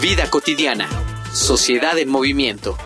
Vida 0.00 0.30
Cotidiana, 0.30 0.88
Sociedad 1.32 1.98
en 1.98 2.08
Movimiento. 2.08 2.78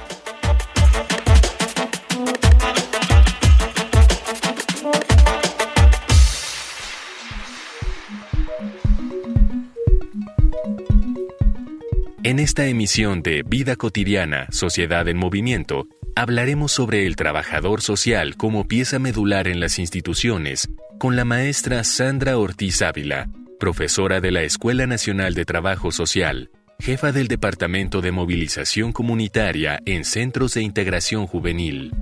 En 12.23 12.39
esta 12.39 12.65
emisión 12.67 13.23
de 13.23 13.43
Vida 13.47 13.77
Cotidiana, 13.77 14.47
Sociedad 14.51 15.07
en 15.07 15.19
Movimiento, 15.19 15.89
hablaremos 16.17 16.73
sobre 16.73 17.07
el 17.07 17.17
trabajador 17.17 17.83
social 17.83 18.37
como 18.39 18.67
pieza 18.67 18.99
medular 18.99 19.49
en 19.49 19.61
las 19.61 19.79
instituciones 19.79 20.71
con 20.99 21.17
la 21.17 21.27
maestra 21.27 21.85
Sandra 21.85 22.39
Ortiz 22.39 22.81
Ávila, 22.81 23.29
profesora 23.61 24.23
de 24.23 24.31
la 24.31 24.45
Escuela 24.45 24.87
Nacional 24.87 25.35
de 25.35 25.45
Trabajo 25.45 25.93
Social, 25.93 26.49
jefa 26.83 27.13
del 27.13 27.29
Departamento 27.29 28.01
de 28.01 28.11
Movilización 28.11 28.91
Comunitaria 28.91 29.79
en 29.87 30.05
Centros 30.05 30.55
de 30.55 30.63
Integración 30.63 31.29
Juvenil. 31.29 31.93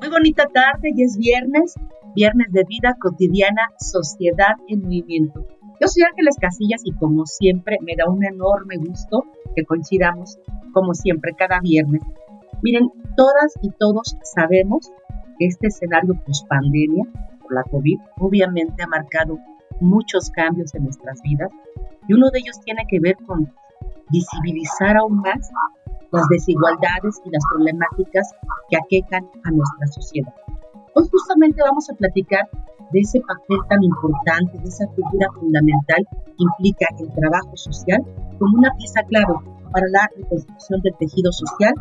Muy 0.00 0.10
bonita 0.10 0.44
tarde, 0.52 0.92
y 0.94 1.02
es 1.02 1.16
viernes 1.16 1.76
viernes 2.14 2.48
de 2.50 2.64
vida 2.68 2.94
cotidiana, 3.00 3.70
sociedad 3.78 4.56
en 4.66 4.82
movimiento. 4.82 5.46
Yo 5.80 5.88
soy 5.88 6.02
Ángeles 6.02 6.36
Casillas 6.38 6.82
y 6.84 6.92
como 6.92 7.24
siempre 7.24 7.78
me 7.80 7.94
da 7.96 8.06
un 8.06 8.22
enorme 8.26 8.76
gusto 8.76 9.24
que 9.56 9.64
coincidamos 9.64 10.36
como 10.74 10.92
siempre 10.92 11.32
cada 11.32 11.60
viernes. 11.60 12.02
Miren, 12.60 12.90
todas 13.16 13.54
y 13.62 13.70
todos 13.70 14.14
sabemos 14.24 14.90
que 15.38 15.46
este 15.46 15.68
escenario 15.68 16.20
post 16.26 16.46
pandemia 16.48 17.04
por 17.48 17.54
la 17.56 17.64
COVID 17.64 17.98
obviamente 18.20 18.82
ha 18.82 18.86
marcado 18.86 19.38
muchos 19.80 20.30
cambios 20.30 20.74
en 20.74 20.84
nuestras 20.84 21.20
vidas 21.22 21.50
y 22.06 22.14
uno 22.14 22.30
de 22.30 22.40
ellos 22.40 22.60
tiene 22.64 22.84
que 22.88 23.00
ver 23.00 23.16
con 23.26 23.50
visibilizar 24.10 24.96
aún 24.96 25.20
más 25.20 25.50
las 26.10 26.26
desigualdades 26.28 27.20
y 27.24 27.30
las 27.30 27.44
problemáticas 27.50 28.34
que 28.70 28.76
aquejan 28.76 29.28
a 29.44 29.50
nuestra 29.50 29.86
sociedad. 29.88 30.32
Hoy 30.94 31.06
justamente 31.10 31.62
vamos 31.62 31.88
a 31.90 31.94
platicar 31.94 32.48
de 32.92 33.00
ese 33.00 33.20
papel 33.20 33.58
tan 33.68 33.82
importante, 33.82 34.58
de 34.58 34.68
esa 34.68 34.88
figura 34.88 35.28
fundamental 35.34 36.08
que 36.10 36.44
implica 36.44 36.86
el 36.98 37.12
trabajo 37.12 37.54
social 37.56 38.02
como 38.38 38.56
una 38.58 38.72
pieza 38.78 39.02
clave 39.02 39.34
para 39.70 39.86
la 39.88 40.08
reconstrucción 40.16 40.80
del 40.80 40.94
tejido 40.96 41.30
social 41.30 41.74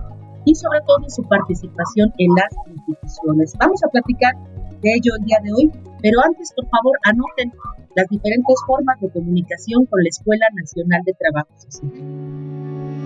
y 0.44 0.56
sobre 0.56 0.80
todo 0.82 1.10
su 1.10 1.24
participación 1.24 2.14
en 2.18 2.32
las 2.36 2.54
instituciones. 2.68 3.54
Vamos 3.60 3.82
a 3.84 3.90
platicar 3.90 4.34
de 4.82 4.90
ello 4.94 5.12
el 5.20 5.26
día 5.26 5.38
de 5.44 5.52
hoy, 5.52 5.72
pero 6.02 6.20
antes, 6.24 6.54
por 6.56 6.66
favor, 6.70 6.98
anoten 7.04 7.52
las 7.96 8.08
diferentes 8.10 8.56
formas 8.66 9.00
de 9.02 9.10
comunicación 9.10 9.86
con 9.86 10.04
la 10.04 10.10
Escuela 10.10 10.46
Nacional 10.54 11.02
de 11.06 11.14
Trabajo 11.14 11.50
Social. 11.58 12.98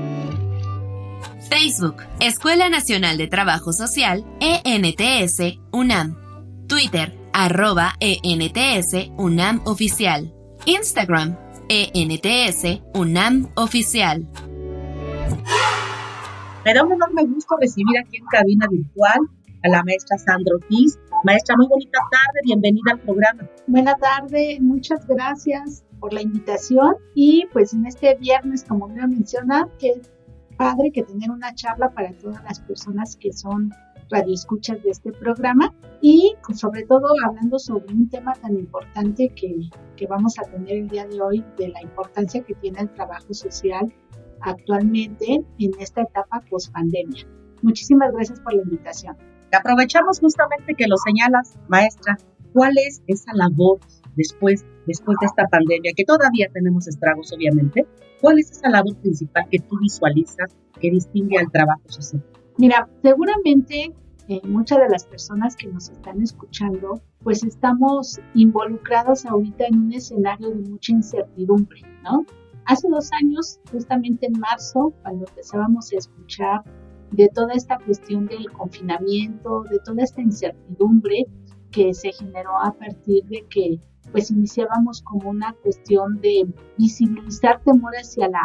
Facebook, 1.50 2.04
Escuela 2.20 2.70
Nacional 2.70 3.18
de 3.18 3.28
Trabajo 3.28 3.74
Social, 3.74 4.26
ENTS, 4.40 5.60
UNAM. 5.72 6.18
Twitter, 6.68 7.14
arroba 7.34 7.94
ENTS, 8.00 9.12
UNAM 9.18 9.62
Oficial. 9.66 10.34
Instagram, 10.66 11.38
ENTS, 11.68 12.82
UNAM 12.94 13.50
Oficial. 13.56 14.28
Me 16.64 16.74
da 16.74 16.84
un 16.84 16.94
enorme 16.94 17.24
gusto 17.24 17.56
recibir 17.60 17.98
aquí 18.00 18.18
en 18.18 18.26
cabina 18.26 18.68
virtual 18.70 19.20
a 19.64 19.70
la 19.70 19.84
maestra 19.84 20.18
Sandra 20.18 20.56
Ortiz. 20.56 20.98
Maestra, 21.24 21.56
muy 21.56 21.68
bonita 21.68 22.00
tarde, 22.10 22.40
bienvenida 22.46 22.94
al 22.94 23.00
programa. 23.00 23.48
Buena 23.68 23.96
tarde, 23.96 24.58
muchas 24.60 25.06
gracias 25.06 25.86
por 26.00 26.14
la 26.14 26.24
invitación 26.24 26.96
y 27.14 27.46
pues 27.54 27.76
en 27.76 27.86
este 27.86 28.16
viernes, 28.16 28.64
como 28.64 28.88
me 28.88 29.08
menciona, 29.08 29.70
que 29.78 30.02
padre 30.58 30.92
que 30.92 31.04
tener 31.04 31.30
una 31.30 31.54
charla 31.54 31.92
para 31.92 32.12
todas 32.18 32.44
las 32.44 32.60
personas 32.62 33.16
que 33.18 33.32
son 33.34 33.72
radioescuchas 34.10 34.82
de 34.82 34.90
este 34.90 35.12
programa 35.12 35.72
y 36.02 36.34
pues, 36.44 36.60
sobre 36.60 36.84
todo 36.88 37.06
hablando 37.24 37.60
sobre 37.60 37.94
un 37.94 38.10
tema 38.10 38.34
tan 38.34 38.56
importante 38.58 39.30
que, 39.30 39.70
que 39.96 40.08
vamos 40.08 40.40
a 40.40 40.50
tener 40.50 40.72
el 40.72 40.88
día 40.88 41.06
de 41.06 41.22
hoy 41.22 41.46
de 41.56 41.68
la 41.68 41.84
importancia 41.84 42.42
que 42.42 42.56
tiene 42.56 42.80
el 42.80 42.90
trabajo 42.96 43.32
social 43.32 43.94
actualmente 44.42 45.46
en 45.60 45.72
esta 45.80 46.02
etapa 46.02 46.42
post 46.50 46.74
pandemia. 46.74 47.28
Muchísimas 47.62 48.12
gracias 48.12 48.40
por 48.40 48.56
la 48.56 48.64
invitación. 48.64 49.16
Aprovechamos 49.52 50.20
justamente 50.20 50.76
que 50.76 50.88
lo 50.88 50.98
señalas, 50.98 51.58
maestra, 51.68 52.18
¿cuál 52.54 52.72
es 52.86 53.02
esa 53.08 53.34
labor 53.34 53.80
después, 54.16 54.66
después 54.88 55.18
de 55.20 55.28
esta 55.28 55.48
pandemia, 55.48 55.92
que 55.96 56.06
todavía 56.06 56.48
tenemos 56.54 56.88
estragos 56.88 57.32
obviamente, 57.34 57.86
¿cuál 58.22 58.40
es 58.40 58.52
esa 58.52 58.70
labor 58.70 58.96
principal 58.98 59.46
que 59.50 59.60
tú 59.60 59.78
visualizas 59.82 60.56
que 60.80 60.92
distingue 60.92 61.38
al 61.38 61.52
trabajo 61.52 61.84
social? 61.88 62.24
Mira, 62.58 62.88
seguramente 63.02 63.94
eh, 64.28 64.42
muchas 64.48 64.80
de 64.80 64.90
las 64.90 65.06
personas 65.06 65.56
que 65.56 65.68
nos 65.68 65.90
están 65.90 66.22
escuchando, 66.22 67.02
pues 67.24 67.44
estamos 67.44 68.20
involucrados 68.34 69.26
ahorita 69.26 69.66
en 69.66 69.80
un 69.80 69.94
escenario 69.94 70.50
de 70.52 70.70
mucha 70.70 70.94
incertidumbre, 70.94 71.82
¿no? 72.04 72.26
Hace 72.66 72.88
dos 72.90 73.10
años, 73.20 73.60
justamente 73.72 74.28
en 74.28 74.40
marzo, 74.40 74.94
cuando 75.02 75.26
empezábamos 75.28 75.92
a 75.92 75.98
escuchar 75.98 76.64
de 77.12 77.30
toda 77.30 77.54
esta 77.54 77.78
cuestión 77.80 78.26
del 78.26 78.50
confinamiento, 78.52 79.64
de 79.70 79.80
toda 79.80 80.04
esta 80.04 80.22
incertidumbre 80.22 81.28
que 81.72 81.94
se 81.94 82.12
generó 82.12 82.58
a 82.62 82.74
partir 82.74 83.24
de 83.26 83.46
que 83.50 83.80
pues 84.12 84.32
iniciábamos 84.32 85.02
como 85.04 85.30
una 85.30 85.54
cuestión 85.64 86.20
de 86.22 86.48
visibilizar 86.78 87.62
temor 87.64 87.94
hacia 87.94 88.28
la, 88.28 88.42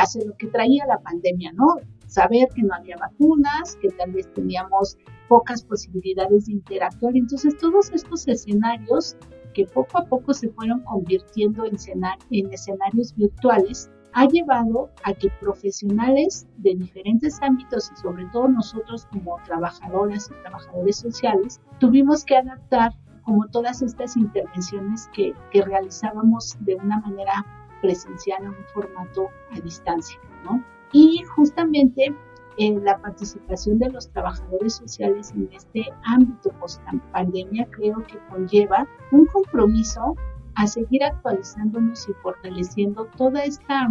hacia 0.00 0.24
lo 0.24 0.36
que 0.36 0.46
traía 0.46 0.86
la 0.86 1.00
pandemia, 1.00 1.52
¿no? 1.52 1.66
Saber 2.06 2.48
que 2.54 2.62
no 2.62 2.74
había 2.74 2.96
vacunas, 2.96 3.76
que 3.80 3.88
tal 3.90 4.12
vez 4.12 4.32
teníamos 4.32 4.96
pocas 5.28 5.62
posibilidades 5.62 6.46
de 6.46 6.52
interactuar. 6.54 7.16
Entonces, 7.16 7.56
todos 7.58 7.90
estos 7.92 8.26
escenarios 8.28 9.16
que 9.52 9.66
poco 9.66 9.98
a 9.98 10.04
poco 10.06 10.32
se 10.32 10.48
fueron 10.48 10.80
convirtiendo 10.84 11.64
en, 11.64 11.76
en 12.30 12.52
escenarios 12.52 13.14
virtuales, 13.14 13.90
ha 14.12 14.26
llevado 14.26 14.90
a 15.04 15.12
que 15.14 15.30
profesionales 15.40 16.46
de 16.58 16.74
diferentes 16.74 17.40
ámbitos 17.42 17.90
y 17.92 18.00
sobre 18.00 18.26
todo 18.32 18.48
nosotros 18.48 19.06
como 19.12 19.36
trabajadoras 19.44 20.30
y 20.30 20.42
trabajadores 20.42 20.96
sociales 20.96 21.60
tuvimos 21.78 22.24
que 22.24 22.36
adaptar 22.36 22.92
como 23.24 23.46
todas 23.48 23.82
estas 23.82 24.16
intervenciones 24.16 25.08
que, 25.12 25.34
que 25.50 25.62
realizábamos 25.62 26.56
de 26.60 26.74
una 26.76 27.00
manera 27.00 27.46
presencial 27.80 28.42
en 28.42 28.48
un 28.48 28.64
formato 28.74 29.28
a 29.52 29.60
distancia, 29.60 30.18
¿no? 30.44 30.62
Y 30.92 31.22
justamente 31.36 32.14
eh, 32.56 32.78
la 32.82 32.98
participación 32.98 33.78
de 33.78 33.90
los 33.90 34.10
trabajadores 34.10 34.74
sociales 34.74 35.32
en 35.32 35.48
este 35.52 35.86
ámbito 36.02 36.50
post 36.58 36.82
pandemia 37.12 37.66
creo 37.70 38.04
que 38.06 38.18
conlleva 38.28 38.86
un 39.12 39.26
compromiso 39.26 40.16
a 40.54 40.66
seguir 40.66 41.04
actualizándonos 41.04 42.08
y 42.08 42.12
fortaleciendo 42.22 43.06
toda 43.16 43.44
esta 43.44 43.88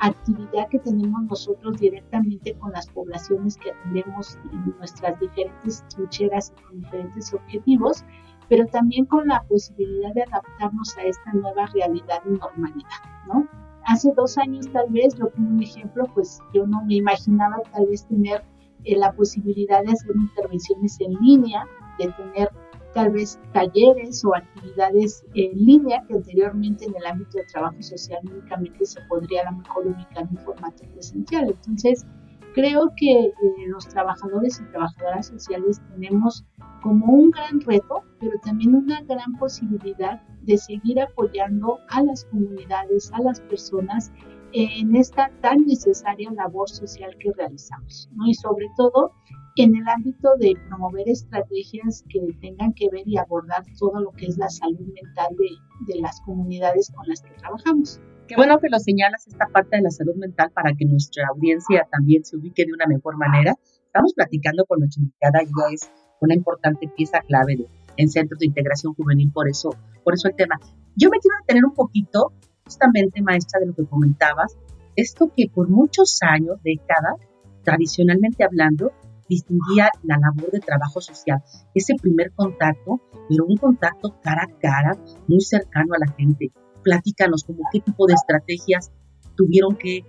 actividad 0.00 0.68
que 0.70 0.78
tenemos 0.78 1.22
nosotros 1.24 1.78
directamente 1.78 2.54
con 2.54 2.72
las 2.72 2.86
poblaciones 2.88 3.56
que 3.58 3.70
atendemos 3.70 4.38
en 4.52 4.74
nuestras 4.78 5.18
diferentes 5.20 5.84
trincheras 5.88 6.52
y 6.56 6.62
con 6.62 6.80
diferentes 6.80 7.34
objetivos, 7.34 8.04
pero 8.48 8.66
también 8.66 9.04
con 9.04 9.28
la 9.28 9.42
posibilidad 9.42 10.12
de 10.14 10.22
adaptarnos 10.22 10.96
a 10.96 11.02
esta 11.02 11.32
nueva 11.32 11.66
realidad 11.66 12.22
y 12.26 12.30
normalidad, 12.30 13.26
¿no? 13.26 13.46
Hace 13.84 14.12
dos 14.16 14.36
años 14.38 14.70
tal 14.72 14.90
vez, 14.90 15.18
lo 15.18 15.30
pongo 15.30 15.50
un 15.50 15.62
ejemplo, 15.62 16.04
pues 16.14 16.40
yo 16.52 16.66
no 16.66 16.84
me 16.84 16.96
imaginaba 16.96 17.56
tal 17.72 17.86
vez 17.86 18.06
tener 18.06 18.42
eh, 18.84 18.96
la 18.96 19.12
posibilidad 19.12 19.82
de 19.84 19.92
hacer 19.92 20.14
intervenciones 20.16 21.00
en 21.00 21.12
línea, 21.14 21.66
de 21.98 22.08
tener 22.12 22.50
tal 22.94 23.10
vez 23.10 23.38
talleres 23.52 24.24
o 24.24 24.34
actividades 24.34 25.24
en 25.34 25.52
línea 25.56 26.02
que 26.06 26.14
anteriormente 26.14 26.84
en 26.86 26.96
el 26.96 27.06
ámbito 27.06 27.38
de 27.38 27.44
trabajo 27.44 27.80
social 27.80 28.20
únicamente 28.24 28.84
se 28.84 29.00
podría 29.02 29.42
a 29.42 29.52
lo 29.52 29.58
mejor 29.58 29.86
ubicar 29.86 30.28
en 30.30 30.36
formato 30.38 30.82
presencial. 30.92 31.48
Entonces, 31.50 32.06
Creo 32.54 32.92
que 32.96 33.26
eh, 33.26 33.32
los 33.68 33.86
trabajadores 33.86 34.60
y 34.60 34.70
trabajadoras 34.72 35.28
sociales 35.28 35.80
tenemos 35.92 36.44
como 36.82 37.06
un 37.06 37.30
gran 37.30 37.60
reto, 37.60 38.02
pero 38.18 38.32
también 38.42 38.74
una 38.74 39.00
gran 39.02 39.36
posibilidad 39.38 40.20
de 40.42 40.58
seguir 40.58 41.00
apoyando 41.00 41.78
a 41.90 42.02
las 42.02 42.24
comunidades, 42.24 43.12
a 43.12 43.20
las 43.22 43.40
personas 43.42 44.10
en 44.52 44.96
esta 44.96 45.30
tan 45.40 45.66
necesaria 45.66 46.30
labor 46.32 46.68
social 46.68 47.16
que 47.18 47.32
realizamos, 47.36 48.08
¿no? 48.12 48.26
Y 48.26 48.34
sobre 48.34 48.66
todo 48.76 49.12
en 49.56 49.76
el 49.76 49.86
ámbito 49.88 50.30
de 50.38 50.54
promover 50.68 51.08
estrategias 51.08 52.04
que 52.08 52.20
tengan 52.40 52.72
que 52.72 52.88
ver 52.90 53.06
y 53.06 53.18
abordar 53.18 53.64
todo 53.78 54.00
lo 54.00 54.12
que 54.12 54.26
es 54.26 54.38
la 54.38 54.48
salud 54.48 54.80
mental 54.80 55.36
de, 55.36 55.92
de 55.92 56.00
las 56.00 56.20
comunidades 56.22 56.92
con 56.94 57.06
las 57.08 57.20
que 57.22 57.32
trabajamos. 57.34 58.00
Qué 58.28 58.36
bueno 58.36 58.58
que 58.60 58.68
lo 58.70 58.78
señalas 58.78 59.26
esta 59.26 59.46
parte 59.48 59.76
de 59.76 59.82
la 59.82 59.90
salud 59.90 60.14
mental 60.14 60.52
para 60.54 60.72
que 60.74 60.84
nuestra 60.84 61.26
audiencia 61.34 61.88
también 61.90 62.24
se 62.24 62.36
ubique 62.36 62.64
de 62.64 62.72
una 62.72 62.86
mejor 62.86 63.16
manera. 63.16 63.56
Estamos 63.86 64.14
platicando 64.14 64.64
con 64.66 64.78
nuestra 64.78 65.02
invitada, 65.02 65.40
ella 65.40 65.74
es 65.74 65.90
una 66.20 66.34
importante 66.34 66.88
pieza 66.96 67.20
clave 67.22 67.56
de, 67.56 67.66
en 67.96 68.08
centros 68.08 68.38
de 68.38 68.46
integración 68.46 68.94
juvenil, 68.94 69.32
por 69.32 69.48
eso, 69.48 69.70
por 70.04 70.14
eso 70.14 70.28
el 70.28 70.36
tema. 70.36 70.60
Yo 70.94 71.10
me 71.10 71.18
quiero 71.18 71.36
detener 71.40 71.64
un 71.64 71.74
poquito, 71.74 72.32
justamente, 72.70 73.20
maestra, 73.20 73.58
de 73.58 73.66
lo 73.66 73.74
que 73.74 73.84
comentabas, 73.84 74.56
esto 74.94 75.32
que 75.36 75.48
por 75.52 75.68
muchos 75.68 76.18
años, 76.22 76.62
décadas, 76.62 77.16
tradicionalmente 77.64 78.44
hablando, 78.44 78.92
distinguía 79.28 79.90
la 80.04 80.18
labor 80.18 80.52
de 80.52 80.60
trabajo 80.60 81.00
social, 81.00 81.42
ese 81.74 81.94
primer 82.00 82.30
contacto, 82.32 83.00
pero 83.28 83.44
un 83.44 83.56
contacto 83.56 84.14
cara 84.22 84.44
a 84.44 84.58
cara, 84.60 84.92
muy 85.26 85.40
cercano 85.40 85.94
a 85.94 85.98
la 85.98 86.12
gente, 86.12 86.52
platícanos 86.84 87.42
como 87.42 87.62
qué 87.72 87.80
tipo 87.80 88.06
de 88.06 88.14
estrategias 88.14 88.92
tuvieron 89.36 89.74
que 89.74 90.04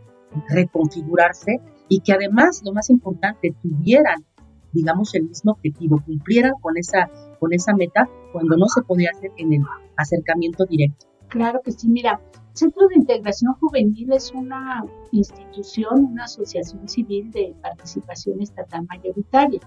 reconfigurarse 0.50 1.60
y 1.90 2.02
que 2.02 2.14
además, 2.14 2.62
lo 2.64 2.74
más 2.74 2.92
importante, 2.92 3.56
tuvieran, 3.60 4.24
digamos, 4.72 5.16
el 5.16 5.24
mismo 5.24 5.54
objetivo, 5.54 6.00
cumplieran 6.06 6.54
con 6.62 6.78
esa, 6.78 7.10
con 7.40 7.54
esa 7.54 7.74
meta 7.74 8.08
cuando 8.32 8.56
no 8.56 8.68
se 8.68 8.84
podía 8.84 9.10
hacer 9.12 9.32
en 9.38 9.54
el 9.54 9.64
acercamiento 9.98 10.66
directo. 10.66 11.08
Claro 11.28 11.62
que 11.64 11.72
sí, 11.72 11.88
mira, 11.88 12.20
Centro 12.54 12.88
de 12.90 12.96
Integración 12.96 13.54
Juvenil 13.54 14.12
es 14.12 14.32
una 14.34 14.86
institución, 15.12 16.06
una 16.12 16.26
asociación 16.26 16.88
civil 16.88 17.32
de 17.32 17.56
participación 17.62 18.42
estatal 18.42 18.86
mayoritaria. 18.90 19.62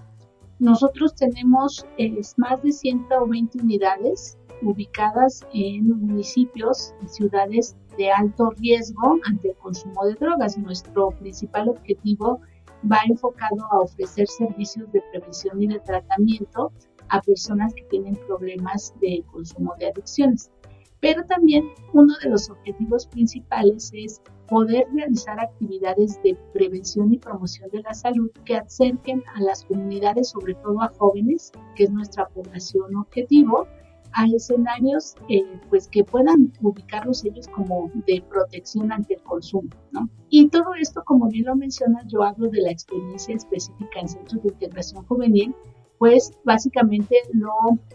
Nosotros 0.59 1.15
tenemos 1.15 1.85
más 2.37 2.61
de 2.61 2.71
120 2.71 3.59
unidades 3.59 4.37
ubicadas 4.61 5.45
en 5.51 5.89
municipios 5.89 6.93
y 7.03 7.07
ciudades 7.07 7.75
de 7.97 8.11
alto 8.11 8.51
riesgo 8.51 9.17
ante 9.25 9.49
el 9.49 9.55
consumo 9.57 10.05
de 10.05 10.13
drogas. 10.13 10.57
Nuestro 10.57 11.09
principal 11.09 11.69
objetivo 11.69 12.39
va 12.89 12.99
enfocado 13.07 13.65
a 13.71 13.79
ofrecer 13.79 14.27
servicios 14.27 14.91
de 14.91 15.01
prevención 15.11 15.61
y 15.61 15.67
de 15.67 15.79
tratamiento 15.79 16.71
a 17.09 17.19
personas 17.21 17.73
que 17.73 17.83
tienen 17.83 18.15
problemas 18.27 18.93
de 19.01 19.23
consumo 19.31 19.73
de 19.79 19.87
adicciones. 19.87 20.51
Pero 21.05 21.23
también 21.25 21.69
uno 21.93 22.15
de 22.23 22.31
los 22.31 22.49
objetivos 22.49 23.05
principales 23.05 23.91
es 23.93 24.19
poder 24.47 24.87
realizar 24.91 25.39
actividades 25.39 26.19
de 26.23 26.35
prevención 26.51 27.13
y 27.13 27.19
promoción 27.19 27.69
de 27.69 27.83
la 27.83 27.93
salud 27.93 28.31
que 28.43 28.55
acerquen 28.55 29.21
a 29.35 29.41
las 29.41 29.65
comunidades, 29.65 30.29
sobre 30.29 30.55
todo 30.55 30.81
a 30.81 30.91
jóvenes, 30.97 31.51
que 31.75 31.83
es 31.83 31.91
nuestra 31.91 32.27
población 32.29 32.95
objetivo, 32.95 33.67
a 34.13 34.25
escenarios 34.35 35.13
eh, 35.29 35.43
pues 35.69 35.87
que 35.89 36.03
puedan 36.03 36.51
ubicarlos 36.63 37.23
ellos 37.23 37.47
como 37.49 37.91
de 38.07 38.23
protección 38.27 38.91
ante 38.91 39.13
el 39.13 39.21
consumo, 39.21 39.69
¿no? 39.91 40.09
Y 40.29 40.49
todo 40.49 40.73
esto, 40.73 41.03
como 41.05 41.27
bien 41.27 41.45
lo 41.45 41.55
mencionas, 41.55 42.07
yo 42.07 42.23
hablo 42.23 42.49
de 42.49 42.61
la 42.61 42.71
experiencia 42.71 43.35
específica 43.35 43.99
en 43.99 44.07
centros 44.07 44.41
de 44.41 44.49
integración 44.49 45.05
juvenil, 45.05 45.53
pues 46.05 46.31
básicamente 46.43 47.15
lo 47.33 47.51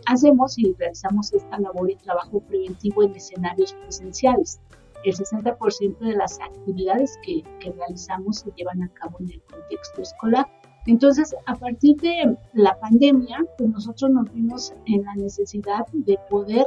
hacemos 0.07 0.59
y 0.59 0.75
realizamos 0.77 1.33
esta 1.33 1.61
labor 1.61 1.93
y 1.93 1.95
trabajo 1.95 2.41
preventivo 2.41 3.05
en 3.05 3.15
escenarios 3.15 3.73
presenciales. 3.75 4.61
El 5.05 5.15
60% 5.15 5.97
de 6.01 6.17
las 6.17 6.41
actividades 6.41 7.17
que, 7.25 7.45
realizamos 7.73 8.39
se 8.39 8.51
llevan 8.57 8.83
a 8.83 8.89
cabo 8.95 9.19
en 9.21 9.31
el 9.31 9.41
contexto 9.43 10.03
escolar. 10.03 10.49
Entonces, 10.87 11.37
a 11.47 11.55
partir 11.55 11.99
de 11.99 12.37
la 12.55 12.77
pandemia, 12.81 13.47
pues 13.57 13.71
nosotros 13.71 14.11
nos 14.11 14.33
vimos 14.35 14.75
en 14.87 15.05
la 15.05 15.15
necesidad 15.15 15.87
de 15.93 16.19
poder 16.29 16.67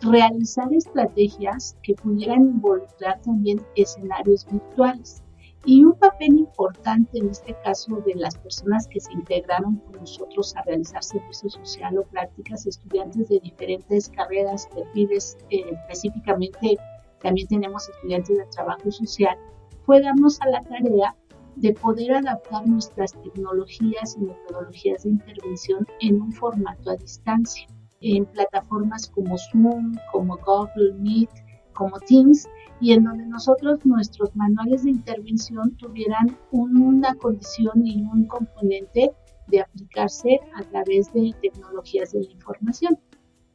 realizar 0.00 0.66
estrategias 0.72 1.76
que 1.84 1.94
pudieran 1.94 2.42
involucrar 2.42 3.22
también 3.22 3.60
escenarios 3.76 4.48
virtuales. 4.50 5.22
Y 5.64 5.84
un 5.84 5.92
papel 5.92 6.38
importante 6.38 7.18
en 7.18 7.30
este 7.30 7.54
caso 7.62 8.02
de 8.04 8.14
las 8.16 8.36
personas 8.36 8.88
que 8.88 8.98
se 8.98 9.12
integraron 9.12 9.76
con 9.76 10.00
nosotros 10.00 10.56
a 10.56 10.62
realizar 10.62 11.04
servicio 11.04 11.50
social 11.50 11.98
o 11.98 12.04
prácticas, 12.04 12.66
estudiantes 12.66 13.28
de 13.28 13.38
diferentes 13.38 14.08
carreras, 14.08 14.68
perfiles, 14.74 15.38
eh, 15.50 15.64
específicamente 15.70 16.76
también 17.20 17.46
tenemos 17.46 17.88
estudiantes 17.88 18.36
de 18.36 18.46
trabajo 18.46 18.90
social, 18.90 19.38
fue 19.86 20.02
darnos 20.02 20.40
a 20.40 20.48
la 20.48 20.62
tarea 20.64 21.16
de 21.56 21.72
poder 21.74 22.14
adaptar 22.14 22.66
nuestras 22.66 23.12
tecnologías 23.22 24.16
y 24.16 24.24
metodologías 24.24 25.04
de 25.04 25.10
intervención 25.10 25.86
en 26.00 26.20
un 26.20 26.32
formato 26.32 26.90
a 26.90 26.96
distancia, 26.96 27.66
en 28.00 28.26
plataformas 28.26 29.08
como 29.10 29.36
Zoom, 29.38 29.94
como 30.10 30.36
Google 30.38 30.94
Meet, 30.98 31.30
como 31.74 31.98
Teams, 32.00 32.48
y 32.82 32.92
en 32.92 33.04
donde 33.04 33.24
nosotros 33.26 33.86
nuestros 33.86 34.34
manuales 34.34 34.82
de 34.82 34.90
intervención 34.90 35.76
tuvieran 35.76 36.36
una 36.50 37.14
condición 37.14 37.86
y 37.86 38.02
un 38.02 38.26
componente 38.26 39.12
de 39.46 39.60
aplicarse 39.60 40.40
a 40.56 40.62
través 40.64 41.12
de 41.12 41.32
tecnologías 41.40 42.10
de 42.10 42.24
la 42.24 42.32
información. 42.32 42.98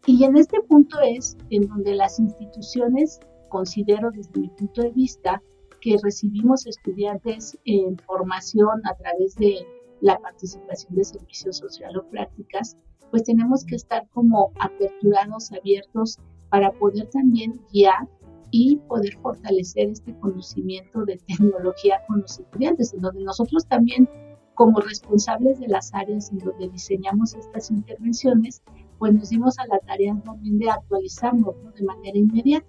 Y 0.06 0.24
en 0.24 0.38
este 0.38 0.62
punto 0.62 0.98
es 1.02 1.36
en 1.50 1.68
donde 1.68 1.94
las 1.94 2.20
instituciones, 2.20 3.20
considero 3.50 4.12
desde 4.12 4.40
mi 4.40 4.48
punto 4.48 4.82
de 4.82 4.92
vista, 4.92 5.44
que 5.82 5.98
recibimos 6.02 6.66
estudiantes 6.66 7.60
en 7.66 7.98
formación 7.98 8.82
a 8.86 8.96
través 8.96 9.36
de 9.36 9.58
la 10.00 10.18
participación 10.20 10.96
de 10.96 11.04
servicios 11.04 11.58
social 11.58 11.98
o 11.98 12.10
prácticas, 12.10 12.78
pues 13.12 13.24
tenemos 13.24 13.66
que 13.66 13.76
estar 13.76 14.08
como 14.14 14.54
aperturados, 14.58 15.52
abiertos 15.52 16.18
para 16.50 16.72
poder 16.72 17.10
también 17.10 17.60
guiar 17.74 18.08
y 18.52 18.78
poder 18.88 19.18
fortalecer 19.22 19.90
este 19.90 20.18
conocimiento 20.20 21.06
de 21.06 21.18
tecnología 21.28 22.00
con 22.08 22.22
los 22.22 22.40
estudiantes, 22.40 22.94
en 22.94 23.02
donde 23.02 23.24
nosotros 23.24 23.66
también 23.68 24.10
como 24.58 24.80
responsables 24.80 25.60
de 25.60 25.68
las 25.68 25.94
áreas 25.94 26.32
en 26.32 26.40
donde 26.40 26.70
diseñamos 26.70 27.36
estas 27.36 27.70
intervenciones, 27.70 28.64
pues 28.98 29.14
nos 29.14 29.30
dimos 29.30 29.60
a 29.60 29.68
la 29.68 29.78
tarea 29.80 30.20
también 30.26 30.58
de 30.58 30.70
actualizarnos 30.70 31.54
de 31.76 31.86
manera 31.86 32.18
inmediata. 32.18 32.66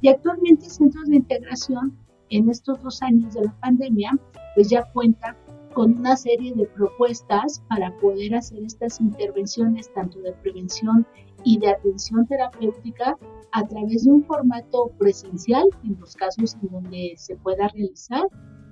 Y 0.00 0.08
actualmente 0.08 0.68
centros 0.68 1.06
de 1.06 1.16
integración 1.16 1.96
en 2.30 2.50
estos 2.50 2.82
dos 2.82 3.02
años 3.02 3.34
de 3.34 3.44
la 3.44 3.60
pandemia, 3.60 4.18
pues 4.56 4.68
ya 4.68 4.90
cuenta 4.92 5.36
con 5.74 5.96
una 5.96 6.16
serie 6.16 6.54
de 6.54 6.66
propuestas 6.66 7.62
para 7.68 7.96
poder 7.98 8.34
hacer 8.34 8.64
estas 8.64 9.00
intervenciones 9.00 9.92
tanto 9.94 10.18
de 10.20 10.32
prevención 10.32 11.06
y 11.44 11.58
de 11.58 11.70
atención 11.70 12.26
terapéutica 12.26 13.16
a 13.52 13.66
través 13.66 14.04
de 14.04 14.12
un 14.12 14.24
formato 14.24 14.90
presencial, 14.98 15.64
en 15.84 15.98
los 16.00 16.14
casos 16.14 16.56
en 16.62 16.68
donde 16.70 17.14
se 17.16 17.36
pueda 17.36 17.68
realizar, 17.68 18.24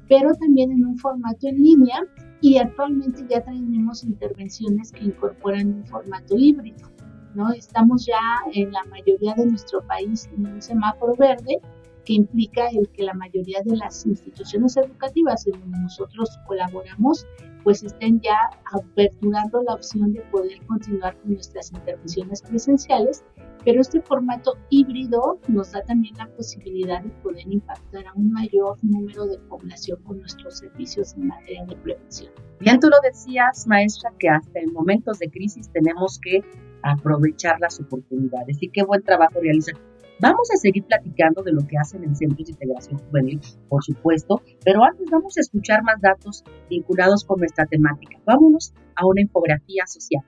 pero 0.08 0.32
también 0.35 0.70
en 0.73 0.85
un 0.85 0.96
formato 0.99 1.49
en 1.49 1.56
línea 1.56 2.00
y 2.40 2.58
actualmente 2.58 3.25
ya 3.28 3.42
tenemos 3.42 4.04
intervenciones 4.04 4.92
que 4.92 5.04
incorporan 5.04 5.75
un 5.75 5.87
formato 5.87 6.37
híbrido. 6.37 6.90
¿no? 7.35 7.52
Estamos 7.52 8.06
ya 8.06 8.18
en 8.52 8.73
la 8.73 8.85
mayoría 8.85 9.35
de 9.35 9.46
nuestro 9.46 9.82
país 9.87 10.28
en 10.37 10.46
un 10.46 10.62
semáforo 10.62 11.14
verde 11.16 11.61
que 12.04 12.14
implica 12.14 12.68
el 12.68 12.88
que 12.90 13.02
la 13.02 13.14
mayoría 13.14 13.61
de 13.64 13.76
las 13.76 14.06
instituciones 14.06 14.76
educativas 14.76 15.46
en 15.46 15.61
donde 15.61 15.78
nosotros 15.80 16.38
colaboramos 16.46 17.26
pues 17.66 17.82
estén 17.82 18.20
ya 18.20 18.38
aperturando 18.73 19.61
la 19.64 19.75
opción 19.75 20.12
de 20.12 20.20
poder 20.30 20.64
continuar 20.66 21.16
con 21.16 21.32
nuestras 21.32 21.73
intervenciones 21.73 22.40
presenciales, 22.40 23.25
pero 23.64 23.80
este 23.80 24.00
formato 24.02 24.56
híbrido 24.70 25.40
nos 25.49 25.73
da 25.73 25.82
también 25.82 26.16
la 26.16 26.28
posibilidad 26.28 27.02
de 27.02 27.11
poder 27.25 27.44
impactar 27.49 28.06
a 28.06 28.12
un 28.14 28.30
mayor 28.30 28.78
número 28.82 29.26
de 29.26 29.38
población 29.49 30.00
con 30.04 30.20
nuestros 30.20 30.58
servicios 30.58 31.14
en 31.14 31.26
materia 31.26 31.64
de 31.64 31.75
prevención. 31.75 32.32
Bien, 32.61 32.78
tú 32.78 32.87
lo 32.88 32.99
decías, 33.02 33.66
maestra, 33.66 34.12
que 34.20 34.28
hasta 34.28 34.61
en 34.61 34.73
momentos 34.73 35.18
de 35.18 35.28
crisis 35.28 35.68
tenemos 35.73 36.20
que 36.20 36.42
aprovechar 36.82 37.58
las 37.58 37.80
oportunidades 37.80 38.58
y 38.61 38.68
qué 38.68 38.85
buen 38.85 39.02
trabajo 39.02 39.40
realizan. 39.40 39.75
Vamos 40.18 40.49
a 40.54 40.56
seguir 40.56 40.85
platicando 40.85 41.42
de 41.42 41.52
lo 41.52 41.66
que 41.66 41.76
hacen 41.76 42.02
en 42.02 42.16
centros 42.16 42.46
de 42.46 42.52
integración 42.52 42.99
juvenil, 42.99 43.40
por 43.68 43.85
supuesto, 43.85 44.42
pero 44.64 44.82
antes 44.82 45.06
vamos 45.11 45.37
a 45.37 45.40
escuchar 45.40 45.82
más 45.82 46.00
datos 46.00 46.42
vinculados 46.70 47.25
con 47.25 47.38
nuestra 47.38 47.66
temática. 47.66 48.18
Vámonos 48.25 48.73
a 48.94 49.06
una 49.06 49.20
infografía 49.20 49.85
social. 49.87 50.25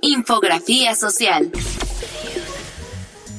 Infografía 0.00 0.94
social. 0.94 1.52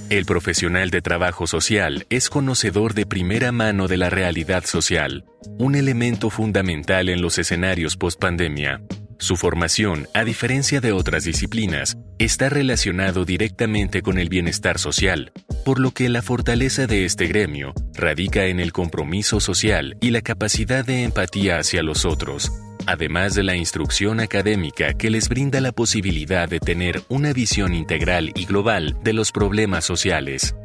El 0.10 0.26
profesional 0.26 0.90
de 0.90 1.02
trabajo 1.02 1.46
social 1.46 2.06
es 2.10 2.30
conocedor 2.30 2.94
de 2.94 3.06
primera 3.06 3.52
mano 3.52 3.88
de 3.88 3.98
la 3.98 4.10
realidad 4.10 4.64
social, 4.64 5.26
un 5.60 5.76
elemento 5.76 6.30
fundamental 6.30 7.10
en 7.10 7.22
los 7.22 7.38
escenarios 7.38 7.96
post-pandemia. 7.96 8.82
Su 9.20 9.36
formación, 9.36 10.08
a 10.14 10.24
diferencia 10.24 10.80
de 10.80 10.94
otras 10.94 11.26
disciplinas, 11.26 11.98
está 12.20 12.48
relacionado 12.48 13.26
directamente 13.26 14.02
con 14.02 14.18
el 14.18 14.30
bienestar 14.30 14.80
social, 14.80 15.34
por 15.66 15.78
lo 15.80 15.92
que 15.92 16.08
la 16.08 16.22
fortaleza 16.22 16.88
de 16.88 17.04
este 17.04 17.28
gremio 17.28 17.74
radica 17.94 18.46
en 18.46 18.62
el 18.62 18.72
compromiso 18.72 19.42
social 19.42 19.98
y 20.00 20.12
la 20.12 20.22
capacidad 20.22 20.86
de 20.86 21.04
empatía 21.04 21.60
hacia 21.60 21.84
los 21.84 22.06
otros, 22.06 22.50
además 22.86 23.36
de 23.36 23.44
la 23.44 23.58
instrucción 23.58 24.22
académica 24.22 24.94
que 24.94 25.10
les 25.10 25.28
brinda 25.28 25.60
la 25.60 25.74
posibilidad 25.74 26.48
de 26.48 26.62
tener 26.62 27.04
una 27.10 27.34
visión 27.34 27.74
integral 27.74 28.32
y 28.36 28.46
global 28.46 28.98
de 29.04 29.12
los 29.12 29.34
problemas 29.34 29.84
sociales. 29.84 30.56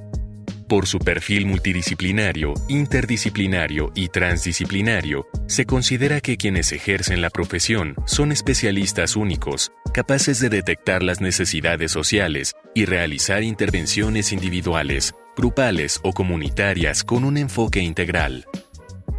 Por 0.68 0.86
su 0.86 0.98
perfil 0.98 1.44
multidisciplinario, 1.44 2.54
interdisciplinario 2.68 3.92
y 3.94 4.08
transdisciplinario, 4.08 5.26
se 5.46 5.66
considera 5.66 6.22
que 6.22 6.38
quienes 6.38 6.72
ejercen 6.72 7.20
la 7.20 7.28
profesión 7.28 7.94
son 8.06 8.32
especialistas 8.32 9.14
únicos, 9.14 9.72
capaces 9.92 10.40
de 10.40 10.48
detectar 10.48 11.02
las 11.02 11.20
necesidades 11.20 11.92
sociales 11.92 12.54
y 12.74 12.86
realizar 12.86 13.42
intervenciones 13.42 14.32
individuales, 14.32 15.14
grupales 15.36 16.00
o 16.02 16.12
comunitarias 16.12 17.04
con 17.04 17.24
un 17.24 17.36
enfoque 17.36 17.80
integral. 17.80 18.46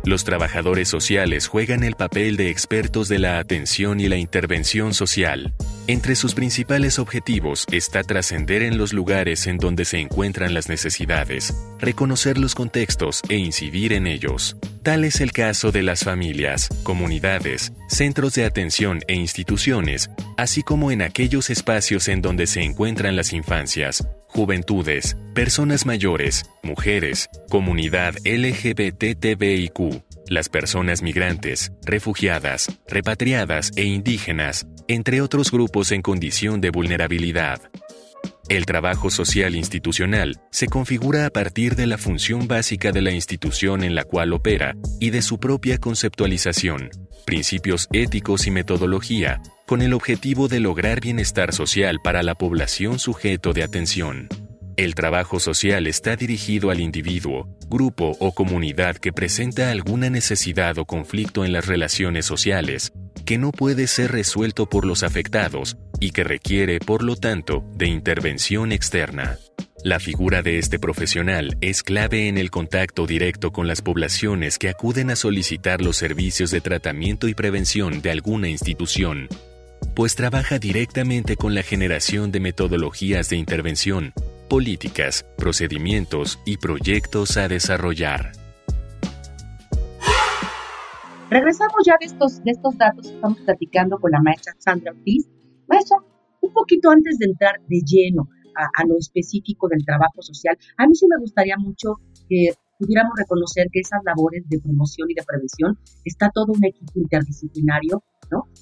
Los 0.03 0.23
trabajadores 0.23 0.87
sociales 0.87 1.47
juegan 1.47 1.83
el 1.83 1.95
papel 1.95 2.37
de 2.37 2.49
expertos 2.49 3.07
de 3.07 3.19
la 3.19 3.37
atención 3.37 3.99
y 3.99 4.07
la 4.07 4.17
intervención 4.17 4.95
social. 4.95 5.53
Entre 5.87 6.15
sus 6.15 6.33
principales 6.33 6.97
objetivos 6.97 7.67
está 7.71 8.01
trascender 8.01 8.63
en 8.63 8.79
los 8.79 8.91
lugares 8.91 9.45
en 9.45 9.59
donde 9.59 9.85
se 9.85 9.99
encuentran 9.99 10.55
las 10.55 10.67
necesidades, 10.67 11.53
reconocer 11.79 12.39
los 12.39 12.55
contextos 12.55 13.21
e 13.29 13.35
incidir 13.35 13.93
en 13.93 14.07
ellos. 14.07 14.57
Tal 14.81 15.03
es 15.03 15.21
el 15.21 15.31
caso 15.31 15.71
de 15.71 15.83
las 15.83 16.03
familias, 16.03 16.69
comunidades, 16.81 17.71
centros 17.87 18.33
de 18.33 18.45
atención 18.45 19.01
e 19.07 19.13
instituciones, 19.13 20.09
así 20.37 20.63
como 20.63 20.89
en 20.89 21.03
aquellos 21.03 21.51
espacios 21.51 22.07
en 22.07 22.23
donde 22.23 22.47
se 22.47 22.63
encuentran 22.63 23.15
las 23.15 23.31
infancias, 23.31 24.07
juventudes, 24.27 25.15
personas 25.35 25.85
mayores, 25.85 26.49
mujeres, 26.63 27.29
comunidad 27.47 28.15
LGBTTBIQ, 28.25 30.03
las 30.27 30.49
personas 30.49 31.01
migrantes, 31.01 31.71
refugiadas, 31.83 32.67
repatriadas 32.87 33.71
e 33.75 33.83
indígenas, 33.83 34.67
entre 34.87 35.21
otros 35.21 35.51
grupos 35.51 35.91
en 35.91 36.01
condición 36.01 36.61
de 36.61 36.69
vulnerabilidad. 36.69 37.61
El 38.47 38.67
trabajo 38.67 39.09
social 39.09 39.55
institucional 39.55 40.39
se 40.51 40.67
configura 40.67 41.25
a 41.25 41.31
partir 41.31 41.75
de 41.75 41.87
la 41.87 41.97
función 41.97 42.47
básica 42.47 42.91
de 42.91 43.01
la 43.01 43.11
institución 43.11 43.83
en 43.83 43.95
la 43.95 44.03
cual 44.03 44.33
opera 44.33 44.75
y 44.99 45.09
de 45.09 45.23
su 45.23 45.39
propia 45.39 45.79
conceptualización, 45.79 46.91
principios 47.25 47.87
éticos 47.91 48.45
y 48.45 48.51
metodología, 48.51 49.41
con 49.65 49.81
el 49.81 49.93
objetivo 49.93 50.47
de 50.47 50.59
lograr 50.59 51.01
bienestar 51.01 51.53
social 51.53 51.99
para 52.03 52.21
la 52.21 52.35
población 52.35 52.99
sujeto 52.99 53.51
de 53.51 53.63
atención. 53.63 54.29
El 54.77 54.93
trabajo 54.93 55.39
social 55.39 55.87
está 55.87 56.17
dirigido 56.17 56.69
al 56.69 56.81
individuo, 56.81 57.47
grupo 57.69 58.17
o 58.19 58.33
comunidad 58.33 58.97
que 58.97 59.13
presenta 59.13 59.71
alguna 59.71 60.09
necesidad 60.09 60.77
o 60.79 60.85
conflicto 60.85 61.45
en 61.45 61.53
las 61.53 61.65
relaciones 61.65 62.25
sociales, 62.25 62.91
que 63.25 63.37
no 63.37 63.51
puede 63.51 63.87
ser 63.87 64.11
resuelto 64.11 64.67
por 64.67 64.85
los 64.85 65.03
afectados 65.03 65.77
y 66.01 66.11
que 66.11 66.25
requiere, 66.25 66.79
por 66.79 67.03
lo 67.03 67.15
tanto, 67.15 67.63
de 67.73 67.87
intervención 67.87 68.73
externa. 68.73 69.37
La 69.81 70.01
figura 70.01 70.41
de 70.41 70.59
este 70.59 70.77
profesional 70.77 71.57
es 71.61 71.81
clave 71.81 72.27
en 72.27 72.37
el 72.37 72.51
contacto 72.51 73.07
directo 73.07 73.53
con 73.53 73.67
las 73.67 73.81
poblaciones 73.81 74.57
que 74.57 74.67
acuden 74.67 75.09
a 75.09 75.15
solicitar 75.15 75.81
los 75.81 75.95
servicios 75.95 76.51
de 76.51 76.59
tratamiento 76.59 77.29
y 77.29 77.33
prevención 77.33 78.01
de 78.01 78.11
alguna 78.11 78.49
institución, 78.49 79.29
pues 79.95 80.15
trabaja 80.15 80.59
directamente 80.59 81.37
con 81.37 81.55
la 81.55 81.63
generación 81.63 82.31
de 82.33 82.41
metodologías 82.41 83.29
de 83.29 83.37
intervención, 83.37 84.11
políticas, 84.49 85.25
procedimientos 85.37 86.37
y 86.45 86.57
proyectos 86.57 87.37
a 87.37 87.47
desarrollar. 87.47 88.33
Regresamos 91.29 91.77
ya 91.85 91.95
de 91.99 92.07
estos, 92.07 92.43
de 92.43 92.51
estos 92.51 92.77
datos, 92.77 93.09
estamos 93.09 93.39
platicando 93.39 93.97
con 93.97 94.11
la 94.11 94.21
maestra 94.21 94.53
Sandra 94.59 94.91
Ortiz. 94.91 95.27
Maestra, 95.67 95.97
un 96.41 96.53
poquito 96.53 96.91
antes 96.91 97.17
de 97.17 97.27
entrar 97.27 97.55
de 97.65 97.79
lleno 97.79 98.27
a, 98.55 98.85
lo 98.85 98.97
específico 98.97 99.67
del 99.69 99.83
trabajo 99.85 100.21
social, 100.21 100.57
a 100.77 100.87
mí 100.87 100.95
sí 100.95 101.07
me 101.07 101.19
gustaría 101.19 101.57
mucho 101.57 101.95
que 102.29 102.51
pudiéramos 102.77 103.13
reconocer 103.17 103.67
que 103.71 103.79
esas 103.79 104.01
labores 104.03 104.43
de 104.47 104.59
promoción 104.59 105.09
y 105.09 105.13
de 105.13 105.23
prevención 105.23 105.79
está 106.03 106.29
todo 106.33 106.51
un 106.53 106.63
equipo 106.63 106.91
interdisciplinario 106.95 108.03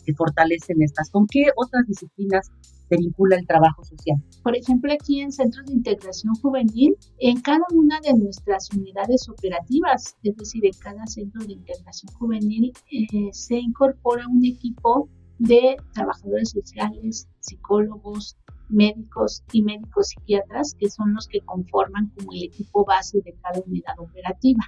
que 0.06 0.14
fortalecen 0.14 0.82
estas. 0.82 1.10
¿Con 1.10 1.28
qué 1.28 1.46
otras 1.56 1.86
disciplinas 1.88 2.52
se 2.90 2.98
vincula 2.98 3.38
el 3.38 3.48
trabajo 3.48 3.84
social? 3.84 4.18
Por 4.44 4.56
ejemplo, 4.56 4.92
aquí 4.94 5.22
en 5.22 5.32
Centros 5.32 5.66
de 5.66 5.74
Integración 5.74 6.34
Juvenil, 6.36 6.96
en 7.20 7.42
cada 7.42 7.64
una 7.74 8.00
de 8.02 8.14
nuestras 8.14 8.70
unidades 8.74 9.28
operativas, 9.30 10.16
es 10.24 10.36
decir, 10.36 10.66
en 10.66 10.78
cada 10.80 11.06
centro 11.08 11.44
de 11.46 11.54
integración 11.54 12.14
juvenil, 12.14 12.74
eh, 12.92 13.30
se 13.32 13.56
incorpora 13.56 14.26
un 14.28 14.46
equipo 14.46 15.10
de 15.40 15.78
trabajadores 15.94 16.52
sociales, 16.52 17.28
psicólogos, 17.40 18.38
médicos 18.74 19.44
y 19.52 19.62
médicos 19.62 20.10
psiquiatras, 20.10 20.76
que 20.80 20.90
son 20.90 21.14
los 21.14 21.28
que 21.28 21.40
conforman 21.42 22.12
como 22.18 22.34
el 22.34 22.44
equipo 22.44 22.84
base 22.86 23.22
de 23.24 23.34
cada 23.42 23.62
unidad 23.66 23.98
operativa, 24.00 24.64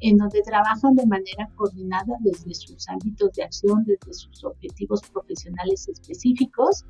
en 0.00 0.16
donde 0.18 0.42
trabajan 0.42 0.94
de 0.94 1.06
manera 1.06 1.48
coordinada 1.56 2.14
desde 2.20 2.54
sus 2.54 2.88
ámbitos 2.88 3.32
de 3.32 3.42
acción, 3.44 3.84
desde 3.84 4.12
sus 4.12 4.44
objetivos 4.44 5.00
profesionales 5.12 5.88
específicos, 5.88 6.84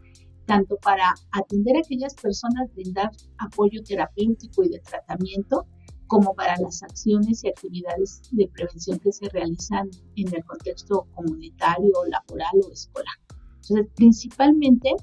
tanto 0.47 0.77
para 0.79 1.15
atender 1.33 1.77
a 1.77 1.81
aquellas 1.81 2.15
personas, 2.15 2.73
brindar 2.75 3.11
apoyo 3.39 3.83
terapéutico 3.83 4.65
y 4.65 4.71
de 4.71 4.81
tratamiento, 4.81 5.67
como 6.09 6.35
para 6.35 6.57
las 6.57 6.83
acciones 6.83 7.45
y 7.45 7.49
actividades 7.49 8.23
de 8.33 8.49
prevención 8.49 8.99
que 8.99 9.13
se 9.13 9.29
realizan 9.29 9.91
en 10.17 10.35
el 10.35 10.43
contexto 10.45 11.07
comunitario, 11.15 11.93
laboral 12.09 12.61
o 12.67 12.73
escolar. 12.73 13.15
Entonces, 13.57 13.87
principalmente 13.95 14.95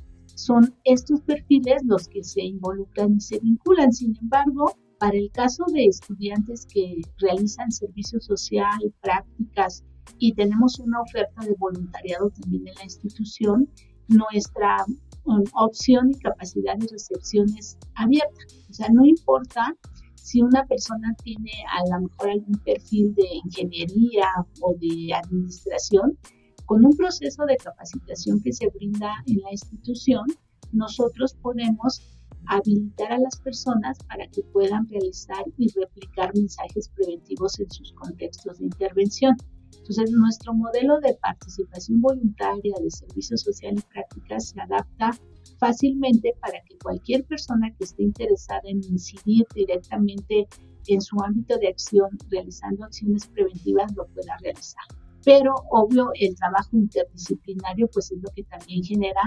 son 0.45 0.75
estos 0.83 1.21
perfiles 1.21 1.81
los 1.85 2.07
que 2.07 2.23
se 2.23 2.43
involucran 2.43 3.15
y 3.15 3.19
se 3.19 3.39
vinculan. 3.39 3.91
Sin 3.91 4.15
embargo, 4.21 4.73
para 4.99 5.17
el 5.17 5.31
caso 5.31 5.63
de 5.73 5.85
estudiantes 5.85 6.67
que 6.71 7.01
realizan 7.17 7.71
servicio 7.71 8.19
social, 8.19 8.77
prácticas 9.01 9.83
y 10.19 10.33
tenemos 10.33 10.79
una 10.79 11.01
oferta 11.01 11.41
de 11.41 11.55
voluntariado 11.57 12.29
también 12.29 12.67
en 12.67 12.75
la 12.75 12.83
institución, 12.83 13.67
nuestra 14.07 14.85
um, 15.25 15.43
opción 15.55 16.11
y 16.11 16.19
capacidad 16.19 16.77
de 16.77 16.87
recepción 16.91 17.47
es 17.57 17.77
abierta. 17.95 18.45
O 18.69 18.73
sea, 18.73 18.89
no 18.89 19.03
importa 19.03 19.75
si 20.13 20.43
una 20.43 20.63
persona 20.65 21.15
tiene 21.23 21.51
a 21.71 21.89
lo 21.89 22.07
mejor 22.07 22.29
algún 22.29 22.57
perfil 22.63 23.15
de 23.15 23.27
ingeniería 23.45 24.27
o 24.61 24.75
de 24.79 25.13
administración, 25.13 26.17
con 26.65 26.85
un 26.85 26.95
proceso 26.95 27.45
de 27.45 27.57
capacitación 27.57 28.41
que 28.41 28.53
se 28.53 28.67
brinda 28.69 29.11
en 29.27 29.41
la 29.41 29.51
institución, 29.51 30.25
nosotros 30.71 31.35
podemos 31.41 32.01
habilitar 32.47 33.11
a 33.11 33.19
las 33.19 33.37
personas 33.37 33.97
para 34.07 34.27
que 34.27 34.41
puedan 34.53 34.87
realizar 34.87 35.43
y 35.57 35.67
replicar 35.79 36.35
mensajes 36.35 36.89
preventivos 36.89 37.59
en 37.59 37.69
sus 37.69 37.91
contextos 37.93 38.59
de 38.59 38.65
intervención. 38.65 39.35
Entonces, 39.77 40.11
nuestro 40.11 40.53
modelo 40.53 40.99
de 41.01 41.15
participación 41.21 42.01
voluntaria 42.01 42.73
de 42.81 42.89
servicio 42.89 43.37
social 43.37 43.75
y 43.77 43.93
prácticas 43.93 44.49
se 44.49 44.61
adapta 44.61 45.11
fácilmente 45.59 46.33
para 46.41 46.59
que 46.67 46.77
cualquier 46.79 47.23
persona 47.25 47.73
que 47.77 47.83
esté 47.83 48.03
interesada 48.03 48.61
en 48.65 48.83
incidir 48.83 49.45
directamente 49.53 50.47
en 50.87 51.01
su 51.01 51.19
ámbito 51.21 51.57
de 51.57 51.67
acción 51.67 52.09
realizando 52.29 52.85
acciones 52.85 53.27
preventivas 53.27 53.95
lo 53.95 54.07
pueda 54.07 54.37
realizar 54.41 54.83
pero 55.25 55.55
obvio 55.71 56.11
el 56.13 56.35
trabajo 56.35 56.77
interdisciplinario 56.77 57.89
pues 57.91 58.11
es 58.11 58.19
lo 58.21 58.29
que 58.35 58.43
también 58.43 58.83
genera 58.83 59.21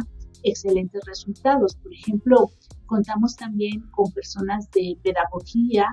excelentes 0.44 1.02
resultados. 1.04 1.76
Por 1.76 1.92
ejemplo, 1.92 2.50
contamos 2.86 3.36
también 3.36 3.82
con 3.90 4.10
personas 4.12 4.70
de 4.70 4.96
pedagogía, 5.02 5.86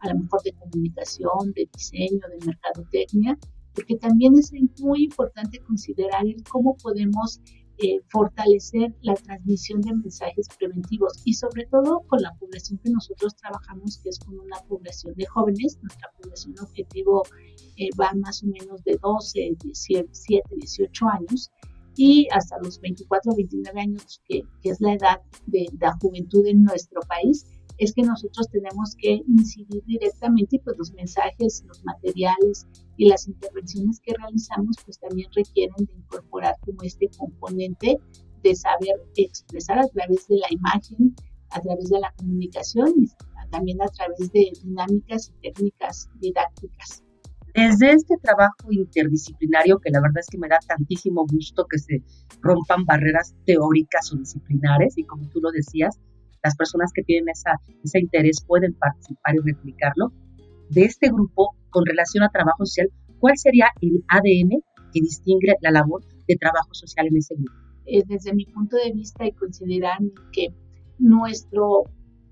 a 0.00 0.08
lo 0.12 0.18
mejor 0.18 0.42
de 0.42 0.52
comunicación, 0.54 1.52
de 1.54 1.68
diseño, 1.72 2.20
de 2.28 2.46
mercadotecnia, 2.46 3.38
porque 3.72 3.96
también 3.96 4.34
es 4.36 4.52
muy 4.80 5.04
importante 5.04 5.60
considerar 5.60 6.24
cómo 6.50 6.76
podemos 6.82 7.40
eh, 7.82 8.00
fortalecer 8.10 8.94
la 9.02 9.14
transmisión 9.14 9.80
de 9.80 9.92
mensajes 9.92 10.48
preventivos 10.56 11.20
y 11.24 11.34
sobre 11.34 11.66
todo 11.66 12.02
con 12.06 12.22
la 12.22 12.32
población 12.38 12.78
que 12.82 12.90
nosotros 12.90 13.34
trabajamos, 13.36 13.98
que 13.98 14.10
es 14.10 14.18
con 14.20 14.38
una 14.38 14.56
población 14.68 15.14
de 15.16 15.26
jóvenes. 15.26 15.78
Nuestra 15.82 16.08
población 16.16 16.54
objetivo 16.60 17.22
eh, 17.76 17.88
va 18.00 18.12
más 18.14 18.42
o 18.44 18.46
menos 18.46 18.84
de 18.84 18.98
12, 19.02 19.56
17, 19.60 20.48
18 20.56 21.06
años 21.08 21.50
y 21.96 22.28
hasta 22.30 22.56
los 22.62 22.80
24 22.80 23.32
o 23.32 23.36
29 23.36 23.80
años, 23.80 24.22
que, 24.28 24.42
es 24.62 24.80
la 24.80 24.94
edad 24.94 25.20
de 25.46 25.66
la 25.80 25.92
juventud 26.00 26.46
en 26.46 26.62
nuestro 26.62 27.00
país, 27.08 27.44
es 27.82 27.92
que 27.92 28.02
nosotros 28.02 28.48
tenemos 28.48 28.94
que 28.96 29.22
incidir 29.26 29.82
directamente 29.84 30.56
y 30.56 30.58
pues 30.60 30.78
los 30.78 30.92
mensajes, 30.92 31.64
los 31.66 31.82
materiales 31.84 32.66
y 32.96 33.08
las 33.08 33.26
intervenciones 33.26 34.00
que 34.00 34.14
realizamos 34.16 34.76
pues 34.84 35.00
también 35.00 35.28
requieren 35.34 35.74
de 35.86 35.92
incorporar 35.92 36.54
como 36.60 36.82
este 36.82 37.08
componente 37.18 37.98
de 38.44 38.54
saber 38.54 38.94
expresar 39.16 39.80
a 39.80 39.88
través 39.88 40.28
de 40.28 40.36
la 40.36 40.46
imagen, 40.50 41.14
a 41.50 41.60
través 41.60 41.88
de 41.88 41.98
la 41.98 42.12
comunicación 42.16 42.92
y 42.98 43.08
también 43.50 43.82
a 43.82 43.88
través 43.88 44.30
de 44.32 44.52
dinámicas 44.62 45.30
y 45.30 45.40
técnicas 45.42 46.08
didácticas. 46.20 47.02
Desde 47.54 47.92
este 47.92 48.16
trabajo 48.16 48.70
interdisciplinario, 48.70 49.78
que 49.78 49.90
la 49.90 50.00
verdad 50.00 50.20
es 50.20 50.28
que 50.28 50.38
me 50.38 50.48
da 50.48 50.58
tantísimo 50.66 51.26
gusto 51.26 51.66
que 51.68 51.78
se 51.78 52.02
rompan 52.40 52.86
barreras 52.86 53.34
teóricas 53.44 54.10
o 54.12 54.16
disciplinares, 54.16 54.96
y 54.96 55.04
como 55.04 55.28
tú 55.28 55.40
lo 55.40 55.50
decías, 55.50 56.00
las 56.42 56.56
personas 56.56 56.90
que 56.94 57.02
tienen 57.02 57.28
ese 57.30 57.98
interés 57.98 58.44
pueden 58.46 58.74
participar 58.74 59.34
y 59.34 59.52
replicarlo. 59.52 60.12
De 60.70 60.82
este 60.82 61.08
grupo, 61.08 61.54
con 61.70 61.84
relación 61.86 62.24
a 62.24 62.28
trabajo 62.30 62.64
social, 62.64 62.88
¿cuál 63.18 63.36
sería 63.36 63.66
el 63.80 64.04
ADN 64.08 64.62
que 64.92 65.00
distingue 65.00 65.54
la 65.60 65.70
labor 65.70 66.02
de 66.26 66.36
trabajo 66.36 66.72
social 66.72 67.06
en 67.06 67.16
ese 67.16 67.34
grupo? 67.34 67.52
Eh, 67.86 68.02
desde 68.06 68.34
mi 68.34 68.46
punto 68.46 68.76
de 68.76 68.92
vista, 68.92 69.26
y 69.26 69.32
consideran 69.32 70.12
que 70.32 70.48
nuestro 70.98 71.84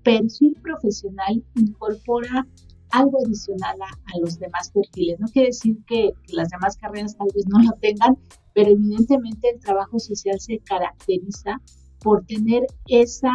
perfil 0.03 0.55
profesional 0.61 1.43
incorpora 1.55 2.47
algo 2.91 3.19
adicional 3.25 3.77
a, 3.81 4.19
los 4.19 4.37
demás 4.39 4.71
perfiles. 4.71 5.19
No 5.19 5.27
quiere 5.27 5.49
decir 5.49 5.77
que, 5.85 6.11
las 6.33 6.49
demás 6.49 6.77
carreras 6.77 7.17
tal 7.17 7.27
vez 7.33 7.45
no 7.47 7.59
lo 7.59 7.71
tengan, 7.79 8.17
pero 8.53 8.71
evidentemente 8.71 9.49
el 9.53 9.59
trabajo 9.59 9.99
social 9.99 10.39
se 10.39 10.59
caracteriza 10.59 11.61
por 12.01 12.25
tener 12.25 12.65
esa 12.87 13.33